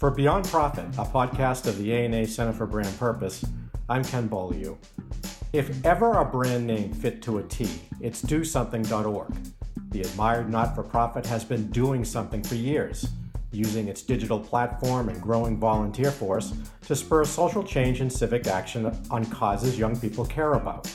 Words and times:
For 0.00 0.10
Beyond 0.10 0.46
Profit, 0.46 0.86
a 0.96 1.04
podcast 1.04 1.66
of 1.66 1.76
the 1.76 1.92
ANA 1.92 2.26
Center 2.26 2.54
for 2.54 2.64
Brand 2.64 2.98
Purpose, 2.98 3.44
I'm 3.86 4.02
Ken 4.02 4.28
Beaulieu. 4.28 4.78
If 5.52 5.84
ever 5.84 6.12
a 6.12 6.24
brand 6.24 6.66
name 6.66 6.90
fit 6.94 7.20
to 7.20 7.36
a 7.36 7.42
T, 7.42 7.68
it's 8.00 8.22
DoSomething.org. 8.22 9.36
The 9.90 10.00
admired 10.00 10.48
not 10.48 10.74
for 10.74 10.82
profit 10.82 11.26
has 11.26 11.44
been 11.44 11.70
doing 11.70 12.02
something 12.06 12.42
for 12.42 12.54
years, 12.54 13.10
using 13.52 13.88
its 13.88 14.00
digital 14.00 14.40
platform 14.40 15.10
and 15.10 15.20
growing 15.20 15.60
volunteer 15.60 16.10
force 16.10 16.54
to 16.86 16.96
spur 16.96 17.26
social 17.26 17.62
change 17.62 18.00
and 18.00 18.10
civic 18.10 18.46
action 18.46 18.90
on 19.10 19.26
causes 19.26 19.78
young 19.78 20.00
people 20.00 20.24
care 20.24 20.54
about. 20.54 20.90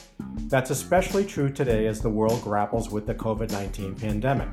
That's 0.48 0.72
especially 0.72 1.26
true 1.26 1.52
today 1.52 1.86
as 1.86 2.02
the 2.02 2.10
world 2.10 2.42
grapples 2.42 2.90
with 2.90 3.06
the 3.06 3.14
COVID 3.14 3.52
19 3.52 3.94
pandemic. 3.98 4.50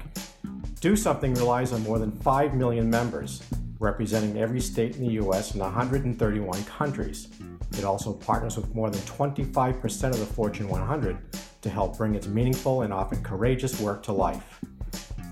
Do 0.82 0.94
Something 0.94 1.32
relies 1.34 1.72
on 1.72 1.82
more 1.84 1.98
than 1.98 2.10
5 2.10 2.54
million 2.54 2.90
members, 2.90 3.40
representing 3.82 4.38
every 4.38 4.60
state 4.60 4.96
in 4.96 5.02
the 5.02 5.14
U.S. 5.14 5.50
and 5.50 5.60
131 5.60 6.64
countries. 6.64 7.28
It 7.72 7.84
also 7.84 8.12
partners 8.12 8.56
with 8.56 8.74
more 8.74 8.88
than 8.88 9.00
25% 9.00 10.04
of 10.04 10.20
the 10.20 10.26
Fortune 10.26 10.68
100 10.68 11.18
to 11.62 11.68
help 11.68 11.98
bring 11.98 12.14
its 12.14 12.28
meaningful 12.28 12.82
and 12.82 12.92
often 12.92 13.22
courageous 13.22 13.80
work 13.80 14.02
to 14.04 14.12
life. 14.12 14.60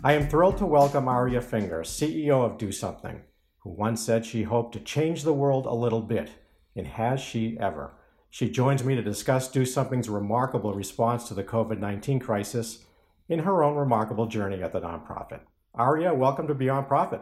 I 0.02 0.14
am 0.14 0.28
thrilled 0.28 0.58
to 0.58 0.66
welcome 0.66 1.08
Aria 1.08 1.40
Finger, 1.40 1.82
CEO 1.82 2.44
of 2.44 2.58
Do 2.58 2.72
Something, 2.72 3.20
who 3.58 3.70
once 3.70 4.02
said 4.02 4.26
she 4.26 4.42
hoped 4.42 4.72
to 4.72 4.80
change 4.80 5.22
the 5.22 5.32
world 5.32 5.66
a 5.66 5.74
little 5.74 6.02
bit, 6.02 6.30
and 6.74 6.86
has 6.86 7.20
she 7.20 7.56
ever? 7.60 7.92
She 8.30 8.50
joins 8.50 8.82
me 8.82 8.94
to 8.96 9.02
discuss 9.02 9.48
Do 9.48 9.64
Something's 9.64 10.08
remarkable 10.08 10.74
response 10.74 11.28
to 11.28 11.34
the 11.34 11.44
COVID 11.44 11.78
19 11.78 12.18
crisis 12.18 12.84
in 13.28 13.40
her 13.40 13.62
own 13.62 13.76
remarkable 13.76 14.26
journey 14.26 14.62
at 14.62 14.72
the 14.72 14.80
nonprofit. 14.80 15.40
Aria, 15.74 16.12
welcome 16.12 16.48
to 16.48 16.54
Beyond 16.54 16.88
Profit. 16.88 17.20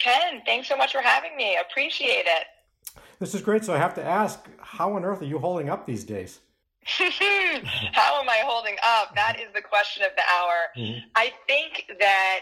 Ken, 0.00 0.42
thanks 0.44 0.68
so 0.68 0.76
much 0.76 0.92
for 0.92 1.02
having 1.02 1.36
me. 1.36 1.56
Appreciate 1.60 2.26
it. 2.26 2.46
This 3.18 3.34
is 3.34 3.42
great. 3.42 3.64
So 3.64 3.74
I 3.74 3.78
have 3.78 3.94
to 3.94 4.04
ask, 4.04 4.40
how 4.58 4.94
on 4.94 5.04
earth 5.04 5.22
are 5.22 5.26
you 5.26 5.38
holding 5.38 5.68
up 5.68 5.86
these 5.86 6.04
days? 6.04 6.40
how 6.84 8.20
am 8.20 8.28
I 8.28 8.40
holding 8.44 8.76
up? 8.84 9.14
That 9.14 9.38
is 9.38 9.52
the 9.54 9.60
question 9.60 10.02
of 10.02 10.10
the 10.16 10.22
hour. 10.22 10.54
Mm-hmm. 10.76 11.08
I 11.14 11.32
think 11.46 11.98
that, 12.00 12.40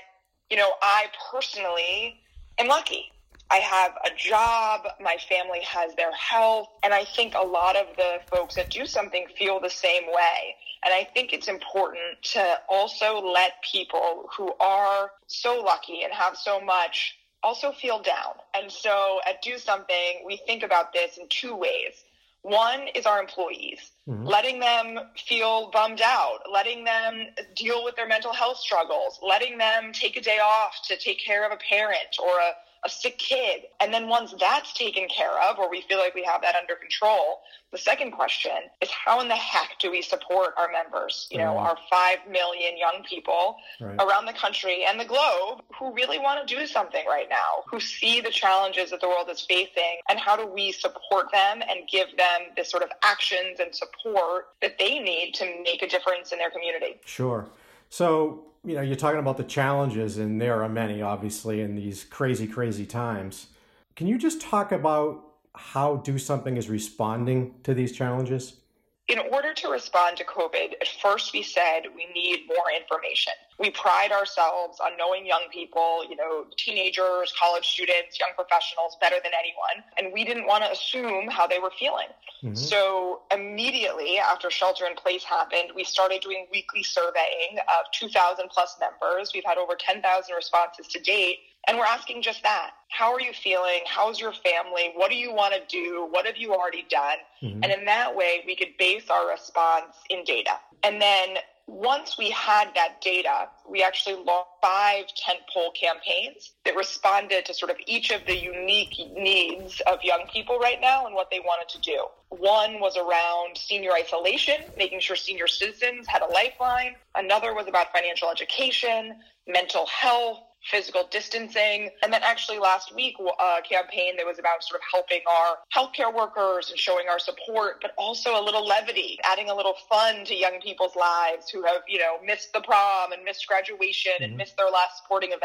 you 0.49 0.57
know, 0.57 0.71
I 0.81 1.07
personally 1.33 2.21
am 2.59 2.69
lucky. 2.69 3.13
I 3.51 3.57
have 3.57 3.93
a 4.05 4.11
job, 4.15 4.83
my 5.01 5.17
family 5.29 5.61
has 5.63 5.95
their 5.95 6.13
health, 6.13 6.69
and 6.85 6.93
I 6.93 7.05
think 7.05 7.35
a 7.35 7.45
lot 7.45 7.77
of 7.77 7.87
the 7.97 8.21
folks 8.31 8.57
that 8.57 8.71
do 8.71 8.85
something 8.85 9.27
feel 9.39 9.59
the 9.59 9.71
same 9.71 10.07
way. 10.07 10.55
And 10.85 10.93
I 10.93 11.05
think 11.15 11.33
it's 11.33 11.49
important 11.49 12.23
to 12.35 12.59
also 12.69 13.21
let 13.21 13.63
people 13.63 14.29
who 14.37 14.53
are 14.61 15.13
so 15.27 15.61
lucky 15.61 16.03
and 16.03 16.13
have 16.13 16.37
so 16.37 16.61
much 16.61 17.17
also 17.43 17.73
feel 17.73 18.01
down. 18.03 18.35
And 18.55 18.71
so 18.71 19.21
at 19.29 19.43
Do 19.43 19.59
Something, 19.59 20.23
we 20.27 20.39
think 20.47 20.63
about 20.63 20.93
this 20.93 21.19
in 21.19 21.27
two 21.29 21.55
ways. 21.55 22.05
One 22.43 22.87
is 22.95 23.05
our 23.05 23.21
employees, 23.21 23.91
mm-hmm. 24.09 24.25
letting 24.25 24.61
them 24.61 24.99
feel 25.27 25.71
bummed 25.73 26.01
out, 26.01 26.41
letting 26.51 26.85
them 26.85 27.27
deal 27.57 27.85
with 27.85 27.97
their 27.97 28.07
mental 28.07 28.33
health 28.33 28.59
struggles, 28.59 29.19
letting 29.23 29.59
them 29.59 29.93
take 29.93 30.17
a 30.17 30.21
day 30.21 30.39
off 30.39 30.81
to 30.87 30.97
take 30.97 31.23
care 31.23 31.45
of 31.45 31.53
a 31.53 31.57
parent 31.57 32.17
or 32.23 32.39
a 32.39 32.53
a 32.85 32.89
sick 32.89 33.19
kid. 33.19 33.63
And 33.81 33.93
then 33.93 34.09
once 34.09 34.35
that's 34.39 34.73
taken 34.73 35.09
care 35.09 35.41
of, 35.49 35.59
or 35.59 35.71
we 35.71 35.83
feel 35.83 35.99
like 35.99 36.15
we 36.15 36.25
have 36.25 36.43
that 36.43 36.55
under 36.55 36.75
control, 36.75 37.41
the 37.71 37.79
second 37.79 38.13
question 38.13 38.53
is 38.81 38.89
how 38.91 39.21
in 39.21 39.29
the 39.29 39.37
heck 39.37 39.79
do 39.79 39.91
we 39.91 40.01
support 40.01 40.55
our 40.57 40.71
members, 40.73 41.29
you 41.31 41.39
know, 41.39 41.55
right. 41.55 41.69
our 41.69 41.77
5 41.91 42.19
million 42.31 42.79
young 42.79 43.05
people 43.07 43.57
right. 43.81 43.97
around 44.01 44.25
the 44.25 44.33
country 44.33 44.85
and 44.89 44.99
the 44.99 45.05
globe 45.05 45.63
who 45.79 45.93
really 45.93 46.19
want 46.19 46.47
to 46.47 46.55
do 46.55 46.67
something 46.67 47.05
right 47.07 47.29
now, 47.29 47.63
who 47.71 47.79
see 47.79 48.21
the 48.21 48.31
challenges 48.31 48.91
that 48.91 49.01
the 49.01 49.09
world 49.09 49.29
is 49.31 49.43
facing, 49.43 50.01
and 50.09 50.19
how 50.19 50.37
do 50.37 50.47
we 50.47 50.73
support 50.73 51.31
them 51.31 51.61
and 51.69 51.89
give 51.91 52.09
them 52.17 52.49
the 52.57 52.65
sort 52.65 52.83
of 52.83 52.91
actions 53.03 53.61
and 53.61 53.75
support 53.75 54.49
that 54.63 54.79
they 54.79 54.99
need 54.99 55.35
to 55.35 55.45
make 55.63 55.83
a 55.83 55.89
difference 55.89 56.33
in 56.33 56.39
their 56.39 56.51
community? 56.51 56.99
Sure. 57.05 57.47
So, 57.91 58.45
you 58.65 58.75
know, 58.75 58.81
you're 58.81 58.97
talking 58.97 59.21
about 59.21 59.37
the 59.37 59.45
challenges, 59.45 60.19
and 60.19 60.41
there 60.41 60.63
are 60.63 60.69
many, 60.69 61.03
obviously, 61.03 61.61
in 61.61 61.75
these 61.75 62.05
crazy, 62.05 62.47
crazy 62.47 62.87
times. 62.87 63.49
Can 63.97 64.07
you 64.07 64.19
just 64.19 64.41
talk 64.41 64.73
about 64.73 65.25
how 65.55 65.97
Do 65.97 66.19
Something 66.19 66.57
is 66.57 66.69
responding 66.69 67.55
to 67.65 67.75
these 67.75 67.93
challenges? 67.93 68.61
In 69.09 69.19
order 69.19 69.55
to 69.55 69.69
respond 69.69 70.17
to 70.19 70.25
COVID, 70.25 70.75
at 70.81 70.89
first 71.03 71.33
we 71.33 71.43
said 71.43 71.83
we 71.97 72.07
need 72.15 72.47
more 72.47 72.67
information. 72.79 73.33
We 73.59 73.71
pride 73.71 74.13
ourselves 74.13 74.79
on 74.81 74.97
knowing 74.97 75.27
young 75.27 75.47
people, 75.53 76.05
you 76.09 76.15
know, 76.15 76.47
teenagers, 76.57 77.35
college 77.41 77.67
students, 77.67 78.19
young 78.21 78.31
professionals 78.37 78.97
better 79.01 79.17
than 79.23 79.33
anyone. 79.37 79.85
And 79.97 80.13
we 80.13 80.25
didn't 80.25 80.47
want 80.47 80.65
to 80.65 80.71
assume 80.71 81.29
how 81.29 81.47
they 81.47 81.59
were 81.59 81.73
feeling. 81.79 82.07
Mm-hmm. 82.45 82.55
So 82.55 83.23
immediately 83.33 84.19
after 84.19 84.49
shelter 84.51 84.87
in 84.87 84.95
place 84.95 85.25
happened, 85.25 85.73
we 85.75 85.83
started 85.83 86.21
doing 86.23 86.47
weekly 86.53 86.85
surveying 86.85 87.59
of 87.59 87.91
2,000 87.93 88.49
plus 88.49 88.77
members. 88.79 89.33
We've 89.35 89.45
had 89.45 89.59
over 89.59 89.75
10,000 89.75 90.03
responses 90.35 90.87
to 90.89 91.01
date. 91.01 91.39
And 91.67 91.77
we're 91.77 91.85
asking 91.85 92.23
just 92.23 92.43
that. 92.45 92.71
How 92.89 93.13
are 93.13 93.21
you 93.21 93.33
feeling? 93.33 93.81
How's 93.87 94.21
your 94.21 94.33
family? 94.33 94.93
What 94.95 95.11
do 95.11 95.17
you 95.17 95.35
want 95.35 95.55
to 95.55 95.61
do? 95.69 96.07
What 96.11 96.27
have 96.27 96.37
you 96.37 96.55
already 96.55 96.87
done? 96.89 97.19
Mm-hmm. 97.43 97.65
And 97.65 97.73
in 97.73 97.85
that 97.87 98.15
way, 98.15 98.43
we 98.47 98.55
could 98.55 98.77
base 98.79 99.11
our 99.11 99.29
response 99.29 99.97
in 100.09 100.25
data. 100.25 100.53
And 100.83 101.03
then 101.03 101.37
once 101.69 102.17
we 102.17 102.31
had 102.31 102.71
that 102.75 103.01
data, 103.03 103.47
we 103.69 103.83
actually 103.83 104.17
launched 104.25 104.49
five 104.63 105.05
tentpole 105.09 105.69
campaigns 105.79 106.55
that 106.65 106.75
responded 106.75 107.45
to 107.45 107.53
sort 107.53 107.71
of 107.71 107.77
each 107.87 108.11
of 108.11 108.23
the 108.27 108.35
unique 108.35 108.95
needs 109.15 109.83
of 109.87 109.99
young 110.03 110.25
people 110.33 110.59
right 110.59 110.81
now 110.81 111.05
and 111.05 111.15
what 111.15 111.31
they 111.31 111.41
wanted 111.41 111.69
to 111.69 111.81
do. 111.83 112.07
One 112.31 112.81
was 112.81 112.97
around 112.97 113.57
senior 113.59 113.91
isolation, 113.93 114.57
making 114.79 115.01
sure 115.01 115.15
senior 115.15 115.47
citizens 115.47 116.07
had 116.09 116.23
a 116.23 116.27
lifeline. 116.27 116.95
Another 117.15 117.55
was 117.55 117.69
about 117.69 117.93
financial 117.93 118.31
education, 118.31 119.17
mental 119.47 119.87
health, 119.87 120.41
physical 120.71 121.03
distancing. 121.11 121.91
And 122.03 122.13
then 122.13 122.23
actually 122.23 122.59
last 122.59 122.95
week, 122.95 123.17
a 123.19 123.63
campaign 123.63 124.17
that 124.17 124.27
was 124.27 124.39
about 124.39 124.63
sort 124.63 124.81
of 124.81 124.85
helping 124.93 125.21
our 125.29 125.57
healthcare 125.75 126.15
workers 126.15 126.71
and 126.71 126.79
showing 126.79 127.07
our 127.09 127.19
support, 127.19 127.81
but 127.83 127.93
also 127.97 128.41
a 128.41 128.43
little 128.43 128.67
levity, 128.67 129.19
adding 129.25 129.51
a 129.51 129.55
little 129.55 129.75
fun 129.89 130.25
to 130.27 130.35
young 130.35 130.61
people's 130.63 130.97
lives 130.97 131.49
who 131.51 131.65
have, 131.65 131.83
you 131.89 131.99
know, 131.99 132.17
missed 132.25 132.53
the 132.53 132.61
prom 132.61 133.13
and 133.13 133.25
missed 133.25 133.47
graduation 133.47 134.13
mm-hmm. 134.15 134.25
and 134.25 134.37
missed 134.37 134.57
their 134.57 134.71
last 134.71 134.99
sporting 135.05 135.31
event. 135.31 135.43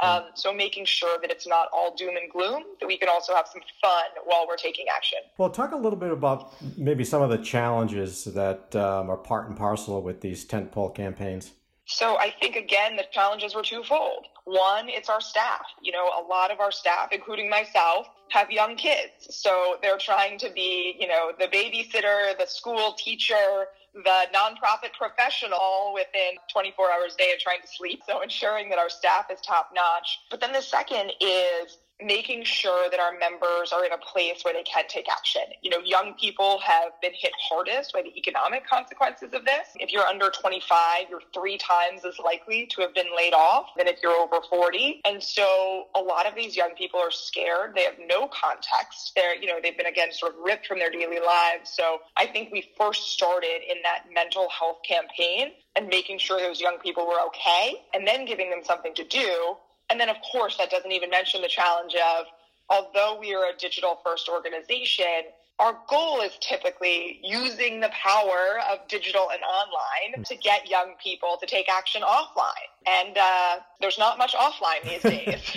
Sure. 0.00 0.10
Um, 0.10 0.22
so 0.34 0.52
making 0.52 0.84
sure 0.84 1.18
that 1.20 1.30
it's 1.30 1.46
not 1.46 1.68
all 1.72 1.94
doom 1.94 2.16
and 2.16 2.30
gloom, 2.30 2.64
that 2.80 2.86
we 2.86 2.98
can 2.98 3.08
also 3.08 3.34
have 3.34 3.46
some 3.46 3.62
fun 3.80 4.04
while 4.24 4.46
we're 4.46 4.56
taking 4.56 4.86
action. 4.94 5.18
Well, 5.38 5.50
talk 5.50 5.72
a 5.72 5.76
little 5.76 5.98
bit 5.98 6.10
about 6.10 6.54
maybe 6.76 7.04
some 7.04 7.22
of 7.22 7.30
the 7.30 7.38
challenges 7.38 8.24
that 8.24 8.74
um, 8.76 9.10
are 9.10 9.16
part 9.16 9.48
and 9.48 9.56
parcel 9.56 10.02
with 10.02 10.20
these 10.20 10.44
tentpole 10.44 10.94
campaigns. 10.94 11.52
So 11.86 12.18
I 12.18 12.34
think 12.40 12.56
again 12.56 12.96
the 12.96 13.04
challenges 13.12 13.54
were 13.54 13.62
twofold. 13.62 14.26
One, 14.44 14.88
it's 14.88 15.08
our 15.08 15.20
staff. 15.20 15.66
You 15.80 15.92
know, 15.92 16.06
a 16.06 16.22
lot 16.28 16.50
of 16.50 16.60
our 16.60 16.72
staff, 16.72 17.08
including 17.12 17.48
myself, 17.48 18.08
have 18.30 18.50
young 18.50 18.76
kids. 18.76 19.28
So 19.30 19.76
they're 19.82 19.98
trying 19.98 20.38
to 20.40 20.50
be, 20.50 20.96
you 20.98 21.08
know, 21.08 21.32
the 21.38 21.46
babysitter, 21.46 22.36
the 22.38 22.46
school 22.46 22.94
teacher, 22.98 23.66
the 23.94 24.26
nonprofit 24.34 24.92
professional 24.98 25.92
within 25.94 26.36
24 26.52 26.90
hours 26.90 27.14
a 27.14 27.18
day 27.18 27.32
of 27.32 27.40
trying 27.40 27.62
to 27.62 27.68
sleep. 27.68 28.02
So 28.06 28.20
ensuring 28.20 28.68
that 28.70 28.78
our 28.78 28.90
staff 28.90 29.26
is 29.32 29.40
top 29.40 29.70
notch. 29.74 30.18
But 30.30 30.40
then 30.40 30.52
the 30.52 30.62
second 30.62 31.12
is 31.20 31.78
making 32.02 32.44
sure 32.44 32.90
that 32.90 33.00
our 33.00 33.12
members 33.18 33.72
are 33.72 33.84
in 33.84 33.92
a 33.92 33.98
place 33.98 34.42
where 34.44 34.52
they 34.52 34.62
can 34.62 34.84
take 34.88 35.06
action. 35.10 35.42
You 35.62 35.70
know, 35.70 35.78
young 35.78 36.14
people 36.20 36.60
have 36.60 36.92
been 37.00 37.12
hit 37.14 37.32
hardest 37.48 37.92
by 37.92 38.02
the 38.02 38.16
economic 38.16 38.66
consequences 38.66 39.32
of 39.32 39.44
this. 39.44 39.68
If 39.76 39.92
you're 39.92 40.04
under 40.04 40.30
25, 40.30 41.06
you're 41.08 41.22
three 41.32 41.56
times 41.56 42.04
as 42.04 42.18
likely 42.18 42.66
to 42.66 42.82
have 42.82 42.94
been 42.94 43.16
laid 43.16 43.32
off 43.32 43.68
than 43.78 43.86
if 43.88 43.98
you're 44.02 44.12
over 44.12 44.40
40. 44.48 45.00
And 45.06 45.22
so 45.22 45.86
a 45.94 46.00
lot 46.00 46.26
of 46.26 46.34
these 46.34 46.56
young 46.56 46.74
people 46.76 47.00
are 47.00 47.10
scared. 47.10 47.74
They 47.74 47.84
have 47.84 47.96
no 48.06 48.28
context. 48.28 49.12
They're, 49.16 49.34
you 49.34 49.46
know, 49.46 49.58
they've 49.62 49.76
been 49.76 49.86
again 49.86 50.12
sort 50.12 50.34
of 50.34 50.40
ripped 50.44 50.66
from 50.66 50.78
their 50.78 50.90
daily 50.90 51.20
lives. 51.24 51.70
So 51.70 52.00
I 52.16 52.26
think 52.26 52.52
we 52.52 52.68
first 52.76 53.12
started 53.12 53.62
in 53.68 53.78
that 53.84 54.04
mental 54.12 54.48
health 54.50 54.78
campaign 54.86 55.52
and 55.76 55.88
making 55.88 56.18
sure 56.18 56.40
those 56.40 56.60
young 56.60 56.78
people 56.78 57.06
were 57.06 57.20
okay 57.26 57.74
and 57.94 58.06
then 58.06 58.26
giving 58.26 58.50
them 58.50 58.60
something 58.62 58.94
to 58.94 59.04
do 59.04 59.56
and 59.90 60.00
then, 60.00 60.08
of 60.08 60.16
course, 60.20 60.56
that 60.58 60.70
doesn't 60.70 60.92
even 60.92 61.10
mention 61.10 61.42
the 61.42 61.48
challenge 61.48 61.94
of 61.94 62.26
although 62.68 63.16
we 63.18 63.34
are 63.34 63.44
a 63.44 63.56
digital 63.56 63.98
first 64.02 64.28
organization, 64.28 65.24
our 65.58 65.78
goal 65.88 66.20
is 66.20 66.32
typically 66.40 67.18
using 67.22 67.80
the 67.80 67.88
power 67.88 68.60
of 68.70 68.86
digital 68.88 69.30
and 69.30 69.40
online 69.42 70.22
to 70.24 70.36
get 70.36 70.68
young 70.68 70.94
people 71.02 71.38
to 71.40 71.46
take 71.46 71.66
action 71.70 72.02
offline. 72.02 72.50
And 72.86 73.16
uh, 73.16 73.56
there's 73.80 73.98
not 73.98 74.18
much 74.18 74.34
offline 74.34 74.82
these 74.84 75.02
days. 75.02 75.56